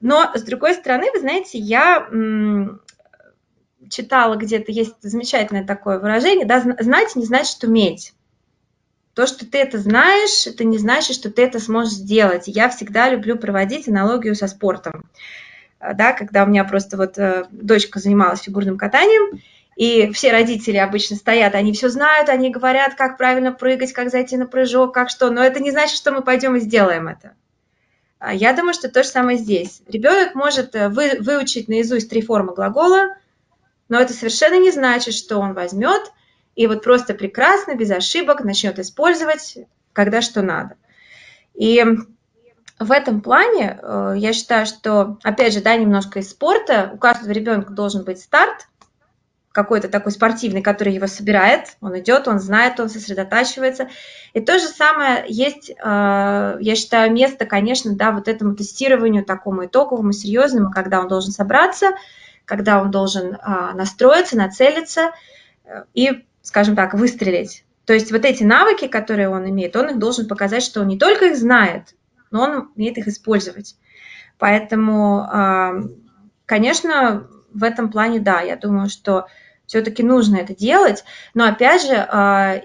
Но, 0.00 0.30
с 0.34 0.42
другой 0.42 0.74
стороны, 0.74 1.10
вы 1.12 1.20
знаете, 1.20 1.58
я 1.58 2.08
читала 3.90 4.36
где-то, 4.36 4.72
есть 4.72 4.96
замечательное 5.00 5.64
такое 5.64 5.98
выражение, 5.98 6.46
да, 6.46 6.60
знать 6.60 7.16
не 7.16 7.24
значит 7.24 7.62
уметь. 7.64 8.14
То, 9.14 9.26
что 9.26 9.44
ты 9.44 9.58
это 9.58 9.78
знаешь, 9.78 10.46
это 10.46 10.64
не 10.64 10.78
значит, 10.78 11.14
что 11.14 11.30
ты 11.30 11.42
это 11.42 11.60
сможешь 11.60 11.92
сделать. 11.92 12.44
Я 12.46 12.70
всегда 12.70 13.10
люблю 13.10 13.36
проводить 13.36 13.88
аналогию 13.88 14.34
со 14.34 14.48
спортом. 14.48 15.04
А, 15.78 15.92
да, 15.92 16.12
когда 16.12 16.44
у 16.44 16.46
меня 16.46 16.64
просто 16.64 16.96
вот 16.96 17.18
э, 17.18 17.46
дочка 17.50 17.98
занималась 17.98 18.40
фигурным 18.40 18.78
катанием, 18.78 19.40
и 19.76 20.10
все 20.12 20.32
родители 20.32 20.76
обычно 20.76 21.16
стоят, 21.16 21.54
они 21.54 21.72
все 21.72 21.88
знают, 21.88 22.28
они 22.28 22.50
говорят, 22.50 22.94
как 22.94 23.18
правильно 23.18 23.52
прыгать, 23.52 23.92
как 23.92 24.10
зайти 24.10 24.36
на 24.36 24.46
прыжок, 24.46 24.94
как 24.94 25.10
что, 25.10 25.30
но 25.30 25.42
это 25.42 25.60
не 25.60 25.70
значит, 25.70 25.96
что 25.96 26.12
мы 26.12 26.22
пойдем 26.22 26.56
и 26.56 26.60
сделаем 26.60 27.08
это. 27.08 27.32
А 28.18 28.32
я 28.32 28.52
думаю, 28.52 28.72
что 28.72 28.88
то 28.88 29.02
же 29.02 29.08
самое 29.08 29.36
здесь. 29.36 29.82
Ребенок 29.88 30.34
может 30.34 30.74
э, 30.74 30.88
вы, 30.88 31.18
выучить 31.20 31.68
наизусть 31.68 32.08
три 32.08 32.22
формы 32.22 32.54
глагола, 32.54 33.16
но 33.88 33.98
это 33.98 34.14
совершенно 34.14 34.58
не 34.58 34.70
значит, 34.70 35.14
что 35.14 35.38
он 35.38 35.52
возьмет 35.52 36.12
и 36.54 36.66
вот 36.66 36.82
просто 36.82 37.14
прекрасно, 37.14 37.74
без 37.74 37.90
ошибок 37.90 38.44
начнет 38.44 38.78
использовать, 38.78 39.58
когда 39.92 40.20
что 40.20 40.42
надо. 40.42 40.76
И 41.54 41.84
в 42.78 42.90
этом 42.90 43.20
плане 43.20 43.78
э, 43.80 44.14
я 44.16 44.32
считаю, 44.32 44.66
что, 44.66 45.18
опять 45.22 45.54
же, 45.54 45.60
да, 45.60 45.76
немножко 45.76 46.18
из 46.18 46.30
спорта, 46.30 46.90
у 46.92 46.98
каждого 46.98 47.30
ребенка 47.30 47.72
должен 47.72 48.04
быть 48.04 48.20
старт, 48.20 48.68
какой-то 49.52 49.88
такой 49.88 50.12
спортивный, 50.12 50.62
который 50.62 50.94
его 50.94 51.06
собирает, 51.06 51.76
он 51.82 51.98
идет, 51.98 52.26
он 52.26 52.40
знает, 52.40 52.80
он 52.80 52.88
сосредотачивается. 52.88 53.88
И 54.32 54.40
то 54.40 54.58
же 54.58 54.64
самое 54.64 55.24
есть, 55.28 55.70
э, 55.70 55.74
я 55.78 56.74
считаю, 56.74 57.12
место, 57.12 57.44
конечно, 57.44 57.94
да, 57.94 58.12
вот 58.12 58.28
этому 58.28 58.56
тестированию 58.56 59.24
такому 59.24 59.66
итоговому, 59.66 60.12
серьезному, 60.12 60.70
когда 60.70 61.00
он 61.00 61.08
должен 61.08 61.32
собраться, 61.32 61.90
когда 62.44 62.80
он 62.82 62.90
должен 62.90 63.38
а, 63.40 63.72
настроиться, 63.74 64.36
нацелиться 64.36 65.12
э, 65.64 65.84
и 65.94 66.24
скажем 66.42 66.76
так, 66.76 66.94
выстрелить. 66.94 67.64
То 67.84 67.92
есть 67.92 68.12
вот 68.12 68.24
эти 68.24 68.44
навыки, 68.44 68.86
которые 68.86 69.28
он 69.28 69.48
имеет, 69.48 69.74
он 69.76 69.90
их 69.90 69.98
должен 69.98 70.28
показать, 70.28 70.62
что 70.62 70.80
он 70.80 70.88
не 70.88 70.98
только 70.98 71.26
их 71.26 71.36
знает, 71.36 71.94
но 72.30 72.42
он 72.42 72.70
умеет 72.76 72.98
их 72.98 73.08
использовать. 73.08 73.76
Поэтому, 74.38 75.88
конечно, 76.46 77.26
в 77.52 77.64
этом 77.64 77.90
плане, 77.90 78.20
да, 78.20 78.40
я 78.40 78.56
думаю, 78.56 78.88
что 78.88 79.26
все-таки 79.66 80.02
нужно 80.02 80.36
это 80.36 80.54
делать. 80.54 81.04
Но 81.34 81.46
опять 81.46 81.82
же, 81.86 81.94
а, 81.94 82.60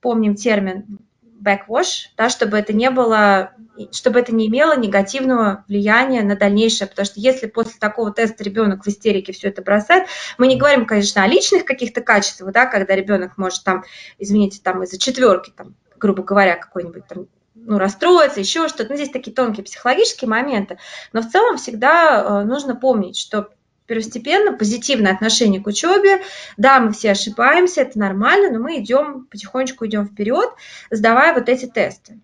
помним 0.00 0.34
термин 0.34 1.00
backwash, 1.42 2.08
да, 2.16 2.28
чтобы 2.28 2.58
это 2.58 2.72
не 2.72 2.90
было 2.90 3.52
чтобы 3.92 4.20
это 4.20 4.34
не 4.34 4.48
имело 4.48 4.74
негативного 4.76 5.64
влияния 5.68 6.22
на 6.22 6.34
дальнейшее, 6.34 6.88
потому 6.88 7.04
что 7.04 7.20
если 7.20 7.46
после 7.46 7.78
такого 7.78 8.10
теста 8.10 8.42
ребенок 8.42 8.84
в 8.84 8.88
истерике 8.88 9.32
все 9.32 9.48
это 9.48 9.60
бросает, 9.60 10.08
мы 10.38 10.46
не 10.46 10.56
говорим, 10.56 10.86
конечно, 10.86 11.22
о 11.22 11.26
личных 11.26 11.66
каких-то 11.66 12.00
качествах, 12.00 12.52
да, 12.52 12.64
когда 12.64 12.94
ребенок 12.94 13.36
может 13.36 13.64
там, 13.64 13.84
извините, 14.18 14.60
там 14.62 14.82
из-за 14.82 14.98
четверки, 14.98 15.52
там, 15.54 15.74
грубо 15.98 16.22
говоря, 16.22 16.56
какой-нибудь 16.56 17.06
там 17.06 17.26
ну, 17.54 17.78
расстроиться, 17.78 18.40
еще 18.40 18.68
что-то. 18.68 18.90
Ну, 18.90 18.96
здесь 18.96 19.10
такие 19.10 19.34
тонкие 19.34 19.64
психологические 19.64 20.28
моменты. 20.28 20.78
Но 21.12 21.20
в 21.20 21.28
целом 21.28 21.56
всегда 21.56 22.22
э, 22.22 22.44
нужно 22.44 22.76
помнить, 22.76 23.18
что 23.18 23.50
первостепенно 23.86 24.52
позитивное 24.52 25.12
отношение 25.12 25.62
к 25.62 25.66
учебе. 25.66 26.22
Да, 26.56 26.80
мы 26.80 26.92
все 26.92 27.12
ошибаемся, 27.12 27.82
это 27.82 27.98
нормально, 27.98 28.50
но 28.50 28.62
мы 28.62 28.80
идем, 28.80 29.26
потихонечку 29.30 29.86
идем 29.86 30.06
вперед, 30.06 30.50
сдавая 30.90 31.34
вот 31.34 31.48
эти 31.48 31.66
тесты. 31.66 32.20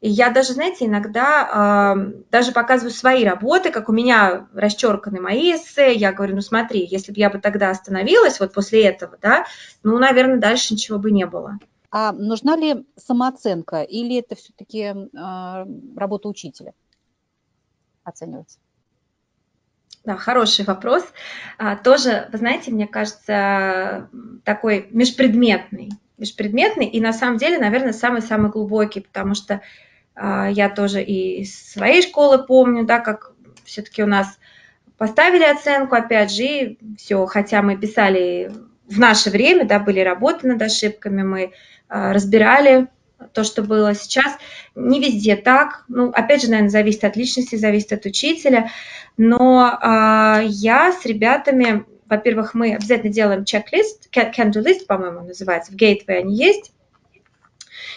И 0.00 0.10
я 0.10 0.30
даже, 0.30 0.52
знаете, 0.52 0.84
иногда 0.84 1.96
э, 1.96 2.22
даже 2.30 2.52
показываю 2.52 2.92
свои 2.92 3.24
работы, 3.24 3.70
как 3.70 3.88
у 3.88 3.92
меня 3.92 4.46
расчерканы 4.52 5.20
мои 5.20 5.54
эссе. 5.54 5.94
Я 5.94 6.12
говорю, 6.12 6.36
ну 6.36 6.42
смотри, 6.42 6.86
если 6.86 7.12
бы 7.12 7.18
я 7.18 7.30
бы 7.30 7.38
тогда 7.38 7.70
остановилась 7.70 8.38
вот 8.38 8.52
после 8.52 8.84
этого, 8.84 9.16
да, 9.20 9.46
ну, 9.82 9.98
наверное, 9.98 10.38
дальше 10.38 10.74
ничего 10.74 10.98
бы 10.98 11.10
не 11.10 11.24
было. 11.26 11.58
А 11.90 12.12
нужна 12.12 12.56
ли 12.56 12.86
самооценка 12.96 13.82
или 13.82 14.18
это 14.18 14.34
все-таки 14.36 14.80
э, 14.80 14.94
а, 15.16 15.66
работа 15.96 16.28
учителя 16.28 16.74
оценивается? 18.04 18.58
Да, 20.06 20.16
хороший 20.16 20.64
вопрос. 20.64 21.04
А, 21.58 21.74
тоже, 21.74 22.28
вы 22.30 22.38
знаете, 22.38 22.70
мне 22.70 22.86
кажется, 22.86 24.08
такой 24.44 24.86
межпредметный. 24.92 25.90
Межпредметный 26.16 26.86
и 26.86 27.00
на 27.00 27.12
самом 27.12 27.38
деле, 27.38 27.58
наверное, 27.58 27.92
самый-самый 27.92 28.52
глубокий, 28.52 29.00
потому 29.00 29.34
что 29.34 29.62
а, 30.14 30.48
я 30.48 30.68
тоже 30.68 31.02
и 31.02 31.40
из 31.40 31.72
своей 31.72 32.02
школы 32.02 32.38
помню, 32.38 32.86
да, 32.86 33.00
как 33.00 33.32
все-таки 33.64 34.00
у 34.04 34.06
нас 34.06 34.38
поставили 34.96 35.42
оценку, 35.42 35.96
опять 35.96 36.30
же, 36.30 36.44
и 36.44 36.78
все, 36.96 37.26
хотя 37.26 37.60
мы 37.60 37.76
писали 37.76 38.52
в 38.88 39.00
наше 39.00 39.30
время, 39.30 39.66
да, 39.66 39.80
были 39.80 39.98
работы 39.98 40.46
над 40.46 40.62
ошибками, 40.62 41.24
мы 41.24 41.52
а, 41.88 42.12
разбирали 42.12 42.86
то, 43.32 43.44
что 43.44 43.62
было 43.62 43.94
сейчас. 43.94 44.36
Не 44.74 45.00
везде 45.00 45.36
так. 45.36 45.84
Ну, 45.88 46.10
опять 46.10 46.42
же, 46.42 46.50
наверное, 46.50 46.70
зависит 46.70 47.04
от 47.04 47.16
личности, 47.16 47.56
зависит 47.56 47.92
от 47.92 48.04
учителя. 48.06 48.70
Но 49.16 49.66
э, 49.68 50.44
я 50.46 50.92
с 50.92 51.04
ребятами, 51.06 51.84
во-первых, 52.06 52.54
мы 52.54 52.74
обязательно 52.74 53.12
делаем 53.12 53.44
чек-лист, 53.44 54.08
can-do 54.12 54.62
list, 54.62 54.86
по-моему, 54.86 55.22
называется, 55.22 55.72
в 55.72 55.76
Gateway 55.76 56.18
они 56.18 56.36
есть. 56.36 56.72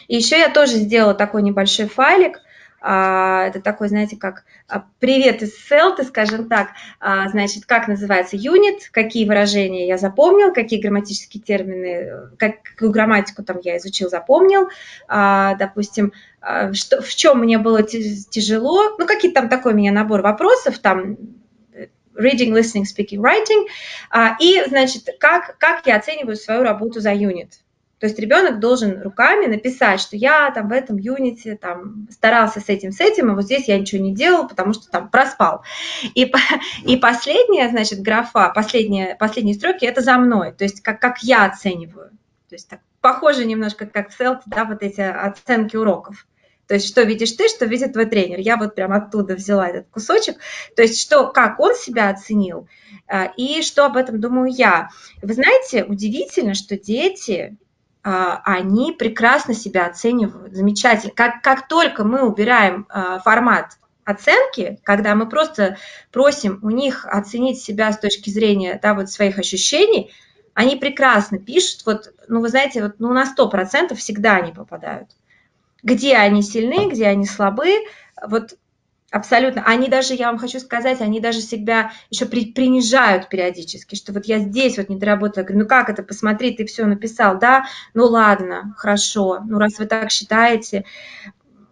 И 0.07 0.15
еще 0.15 0.39
я 0.39 0.49
тоже 0.49 0.73
сделала 0.73 1.13
такой 1.13 1.43
небольшой 1.43 1.87
файлик, 1.87 2.39
это 2.81 3.61
такой, 3.61 3.89
знаете, 3.89 4.15
как 4.17 4.45
а, 4.67 4.85
привет 4.99 5.41
из 5.41 5.55
селты, 5.67 6.03
скажем 6.03 6.47
так, 6.47 6.69
а, 6.99 7.27
значит, 7.29 7.65
как 7.65 7.87
называется 7.87 8.37
юнит, 8.37 8.89
какие 8.91 9.27
выражения 9.27 9.87
я 9.87 9.97
запомнил, 9.97 10.53
какие 10.53 10.81
грамматические 10.81 11.43
термины, 11.43 12.29
какую 12.37 12.91
грамматику 12.91 13.43
там 13.43 13.59
я 13.63 13.77
изучил, 13.77 14.09
запомнил, 14.09 14.69
допустим, 15.07 16.13
что, 16.73 17.01
в 17.01 17.13
чем 17.13 17.39
мне 17.39 17.57
было 17.57 17.83
тяжело, 17.83 18.95
ну, 18.97 19.05
какие 19.05 19.31
там 19.31 19.49
такой 19.49 19.73
у 19.73 19.75
меня 19.75 19.91
набор 19.91 20.21
вопросов, 20.21 20.79
там, 20.79 21.17
reading, 22.15 22.51
listening, 22.51 22.83
speaking, 22.83 23.19
writing, 23.19 23.67
и, 24.39 24.63
значит, 24.67 25.09
как, 25.19 25.57
как 25.57 25.85
я 25.85 25.97
оцениваю 25.97 26.35
свою 26.35 26.63
работу 26.63 26.99
за 26.99 27.13
юнит. 27.13 27.59
То 27.99 28.07
есть 28.07 28.17
ребенок 28.17 28.59
должен 28.59 29.01
руками 29.01 29.45
написать, 29.45 29.99
что 29.99 30.15
я 30.15 30.51
там 30.51 30.69
в 30.69 30.71
этом 30.71 30.97
юните 30.97 31.57
там 31.57 32.07
старался 32.09 32.61
с 32.61 32.69
этим, 32.69 32.91
с 32.91 32.99
этим, 33.01 33.29
а 33.29 33.35
вот 33.35 33.43
здесь 33.43 33.67
я 33.67 33.77
ничего 33.77 34.01
не 34.01 34.15
делал, 34.15 34.47
потому 34.47 34.73
что 34.73 34.89
там 34.89 35.09
проспал. 35.09 35.63
И, 36.15 36.31
и 36.85 36.97
последняя, 36.97 37.69
значит, 37.69 38.01
графа, 38.01 38.49
последняя, 38.49 39.15
последние 39.15 39.55
строки– 39.55 39.85
это 39.85 40.01
за 40.01 40.17
мной, 40.17 40.53
то 40.53 40.63
есть 40.63 40.81
как, 40.81 41.01
как 41.01 41.23
я 41.23 41.45
оцениваю. 41.45 42.11
То 42.47 42.55
есть 42.55 42.69
так, 42.69 42.79
похоже 43.01 43.45
немножко 43.45 43.85
как 43.85 44.09
в 44.09 44.17
селте, 44.17 44.43
да, 44.47 44.65
вот 44.65 44.81
эти 44.81 45.01
оценки 45.01 45.75
уроков. 45.75 46.25
То 46.69 46.75
есть, 46.75 46.87
что 46.87 47.01
видишь 47.01 47.31
ты, 47.31 47.47
что 47.47 47.65
видит 47.65 47.93
твой 47.93 48.05
тренер. 48.05 48.37
Я 48.39 48.55
вот 48.55 48.75
прям 48.75 48.93
оттуда 48.93 49.33
взяла 49.33 49.67
этот 49.67 49.87
кусочек. 49.89 50.37
То 50.75 50.83
есть, 50.83 51.01
что, 51.01 51.25
как 51.31 51.59
он 51.59 51.73
себя 51.73 52.09
оценил 52.09 52.67
а, 53.07 53.25
и 53.25 53.63
что 53.63 53.87
об 53.87 53.97
этом 53.97 54.21
думаю 54.21 54.53
я. 54.53 54.89
Вы 55.23 55.33
знаете, 55.33 55.83
удивительно, 55.83 56.53
что 56.53 56.77
дети, 56.77 57.57
они 58.01 58.93
прекрасно 58.93 59.53
себя 59.53 59.85
оценивают, 59.85 60.55
замечательно. 60.55 61.13
Как, 61.13 61.41
как 61.41 61.67
только 61.67 62.03
мы 62.03 62.25
убираем 62.25 62.87
а, 62.89 63.19
формат 63.19 63.77
оценки, 64.05 64.79
когда 64.83 65.15
мы 65.15 65.27
просто 65.27 65.77
просим 66.11 66.59
у 66.63 66.69
них 66.69 67.05
оценить 67.05 67.61
себя 67.61 67.91
с 67.91 67.99
точки 67.99 68.29
зрения 68.29 68.79
да, 68.81 68.93
вот 68.93 69.09
своих 69.09 69.37
ощущений, 69.37 70.11
они 70.53 70.75
прекрасно 70.75 71.39
пишут, 71.39 71.85
вот, 71.85 72.13
ну, 72.27 72.41
вы 72.41 72.49
знаете, 72.49 72.83
вот, 72.83 72.95
ну, 72.99 73.13
на 73.13 73.23
100% 73.23 73.95
всегда 73.95 74.37
они 74.37 74.51
попадают. 74.51 75.09
Где 75.83 76.17
они 76.17 76.41
сильны, 76.41 76.89
где 76.89 77.07
они 77.07 77.25
слабы, 77.25 77.75
вот 78.21 78.55
абсолютно. 79.11 79.63
Они 79.65 79.87
даже, 79.87 80.13
я 80.13 80.27
вам 80.27 80.37
хочу 80.37 80.59
сказать, 80.59 81.01
они 81.01 81.19
даже 81.19 81.41
себя 81.41 81.91
еще 82.09 82.25
при, 82.25 82.51
принижают 82.51 83.29
периодически, 83.29 83.95
что 83.95 84.13
вот 84.13 84.25
я 84.25 84.39
здесь 84.39 84.77
вот 84.77 84.89
не 84.89 84.97
доработала. 84.97 85.43
Говорю, 85.43 85.63
ну 85.63 85.67
как 85.67 85.89
это, 85.89 86.03
посмотри, 86.03 86.55
ты 86.55 86.65
все 86.65 86.85
написал, 86.85 87.39
да, 87.39 87.65
ну 87.93 88.05
ладно, 88.05 88.75
хорошо, 88.77 89.41
ну 89.45 89.57
раз 89.59 89.79
вы 89.79 89.85
так 89.85 90.11
считаете. 90.11 90.85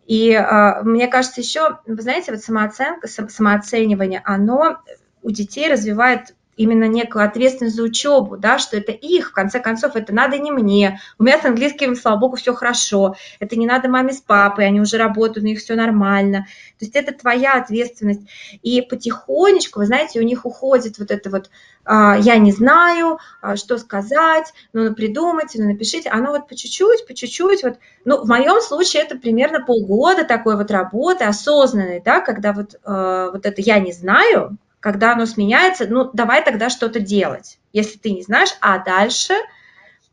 И 0.06 0.32
э, 0.32 0.84
мне 0.84 1.08
кажется, 1.08 1.42
еще, 1.42 1.80
вы 1.86 2.02
знаете, 2.02 2.32
вот 2.32 2.42
самооценка, 2.42 3.08
самооценивание, 3.08 4.22
оно 4.24 4.78
у 5.22 5.32
детей 5.32 5.70
развивает 5.70 6.37
именно 6.58 6.86
некую 6.86 7.24
ответственность 7.24 7.76
за 7.76 7.84
учебу, 7.84 8.38
да, 8.38 8.58
что 8.58 8.76
это 8.78 8.92
их, 8.92 9.30
в 9.30 9.34
конце 9.34 9.60
концов, 9.60 9.96
это 9.96 10.14
надо 10.14 10.38
не 10.38 10.52
мне. 10.52 11.00
У 11.18 11.24
меня 11.24 11.40
с 11.40 11.46
английским, 11.46 11.96
слава 11.96 12.18
богу, 12.18 12.36
все 12.36 12.54
хорошо. 12.54 13.16
Это 13.40 13.56
не 13.56 13.66
надо 13.66 13.88
маме 13.88 14.12
с 14.12 14.20
папой, 14.20 14.66
они 14.66 14.82
уже 14.82 14.98
работают, 14.98 15.46
у 15.46 15.48
них 15.48 15.60
все 15.60 15.76
нормально. 15.76 16.48
То 16.80 16.86
есть 16.86 16.96
это 16.96 17.14
твоя 17.14 17.54
ответственность. 17.54 18.28
И 18.62 18.82
потихонечку, 18.82 19.80
вы 19.80 19.86
знаете, 19.86 20.20
у 20.20 20.24
них 20.24 20.46
уходит 20.46 20.98
вот 20.98 21.12
это 21.12 21.30
вот 21.30 21.50
а, 21.86 22.18
«я 22.18 22.38
не 22.38 22.52
знаю», 22.52 23.20
а, 23.42 23.56
«что 23.56 23.78
сказать», 23.78 24.54
«ну, 24.74 24.94
придумайте», 24.94 25.62
«ну, 25.62 25.70
напишите». 25.70 26.10
Оно 26.10 26.32
вот 26.32 26.48
по 26.48 26.56
чуть-чуть, 26.56 27.08
по 27.08 27.14
чуть-чуть. 27.14 27.64
Вот. 27.64 27.78
Ну, 28.04 28.24
в 28.24 28.28
моем 28.28 28.62
случае 28.62 29.04
это 29.04 29.18
примерно 29.18 29.64
полгода 29.64 30.26
такой 30.26 30.58
вот 30.58 30.70
работы 30.70 31.24
осознанной, 31.24 32.02
да, 32.04 32.20
когда 32.20 32.52
вот, 32.52 32.76
а, 32.84 33.32
вот 33.32 33.46
это 33.46 33.62
«я 33.62 33.80
не 33.80 33.94
знаю», 33.94 34.58
когда 34.88 35.12
оно 35.12 35.26
сменяется, 35.26 35.86
ну, 35.86 36.10
давай 36.14 36.42
тогда 36.46 36.70
что-то 36.70 37.02
делать, 37.02 37.60
если 37.74 37.98
ты 37.98 38.12
не 38.12 38.24
знаешь, 38.24 38.52
а 38.62 38.80
дальше, 38.80 39.34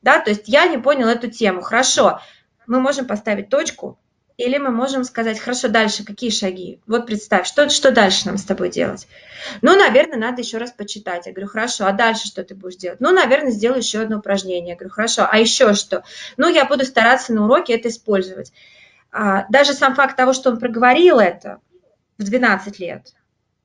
да, 0.03 0.19
то 0.19 0.31
есть 0.31 0.49
я 0.49 0.67
не 0.67 0.79
понял 0.79 1.07
эту 1.07 1.31
тему, 1.31 1.63
хорошо, 1.63 2.21
мы 2.67 2.81
можем 2.81 3.07
поставить 3.07 3.51
точку, 3.51 4.01
или 4.37 4.59
мы 4.59 4.73
можем 4.73 5.05
сказать, 5.05 5.39
хорошо, 5.39 5.69
дальше 5.69 6.05
какие 6.05 6.31
шаги? 6.31 6.81
Вот 6.89 7.07
представь, 7.07 7.47
что, 7.47 7.69
что 7.69 7.93
дальше 7.93 8.27
нам 8.27 8.37
с 8.37 8.43
тобой 8.43 8.69
делать? 8.69 9.07
Ну, 9.63 9.77
наверное, 9.77 10.19
надо 10.19 10.43
еще 10.43 10.59
раз 10.59 10.73
почитать. 10.73 11.27
Я 11.27 11.33
говорю, 11.33 11.47
хорошо, 11.49 11.87
а 11.87 11.93
дальше 11.93 12.27
что 12.27 12.43
ты 12.43 12.57
будешь 12.57 12.75
делать? 12.75 13.01
Ну, 13.01 13.13
наверное, 13.13 13.53
сделаю 13.53 13.79
еще 13.79 14.01
одно 14.01 14.19
упражнение. 14.19 14.71
Я 14.71 14.75
говорю, 14.75 14.93
хорошо, 14.93 15.29
а 15.31 15.39
еще 15.39 15.75
что? 15.75 16.03
Ну, 16.37 16.49
я 16.49 16.65
буду 16.65 16.85
стараться 16.85 17.33
на 17.33 17.45
уроке 17.45 17.75
это 17.75 17.91
использовать. 17.91 18.53
А, 19.13 19.47
даже 19.51 19.73
сам 19.73 19.95
факт 19.95 20.17
того, 20.17 20.33
что 20.33 20.51
он 20.51 20.59
проговорил 20.59 21.21
это 21.21 21.61
в 22.19 22.25
12 22.25 22.81
лет, 22.81 23.15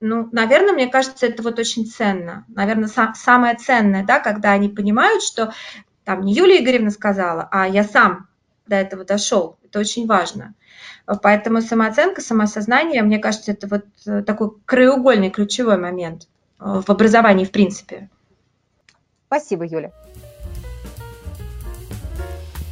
ну, 0.02 0.30
наверное, 0.32 0.74
мне 0.74 0.88
кажется, 0.88 1.26
это 1.26 1.44
вот 1.44 1.60
очень 1.60 1.86
ценно. 1.86 2.46
Наверное, 2.48 2.88
сам, 2.88 3.14
самое 3.16 3.56
ценное, 3.56 4.06
да, 4.06 4.20
когда 4.20 4.52
они 4.52 4.70
понимают, 4.70 5.24
что 5.24 5.54
там 6.06 6.22
не 6.22 6.34
Юлия 6.34 6.64
Игоревна 6.64 6.90
сказала, 6.90 7.48
а 7.52 7.68
я 7.68 7.84
сам 7.84 8.28
до 8.66 8.76
этого 8.76 9.04
дошел. 9.04 9.58
Это 9.64 9.80
очень 9.80 10.08
важно. 10.08 10.54
Поэтому 11.22 11.62
самооценка, 11.62 12.22
самосознание, 12.22 13.02
мне 13.02 13.20
кажется, 13.20 13.52
это 13.52 13.68
вот 13.68 13.86
э, 14.06 14.22
такой 14.22 14.52
краеугольный, 14.66 15.32
ключевой 15.32 15.78
момент 15.78 16.28
э, 16.60 16.82
в 16.86 16.90
образовании 16.90 17.46
в 17.46 17.52
принципе. 17.52 18.10
Спасибо, 19.28 19.66
Юля. 19.66 19.92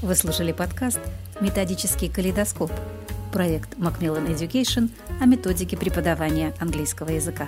Вы 0.01 0.15
слушали 0.15 0.51
подкаст 0.51 0.99
«Методический 1.41 2.11
калейдоскоп» 2.11 2.71
проект 3.37 3.75
Macmillan 3.75 4.35
Education 4.35 4.89
о 5.21 5.27
методике 5.27 5.77
преподавания 5.77 6.55
английского 6.59 7.11
языка. 7.11 7.45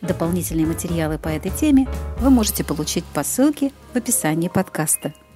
Дополнительные 0.00 0.64
материалы 0.64 1.18
по 1.18 1.28
этой 1.28 1.50
теме 1.50 1.86
вы 2.18 2.30
можете 2.30 2.64
получить 2.64 3.04
по 3.04 3.22
ссылке 3.22 3.70
в 3.92 3.96
описании 3.96 4.48
подкаста– 4.48 5.12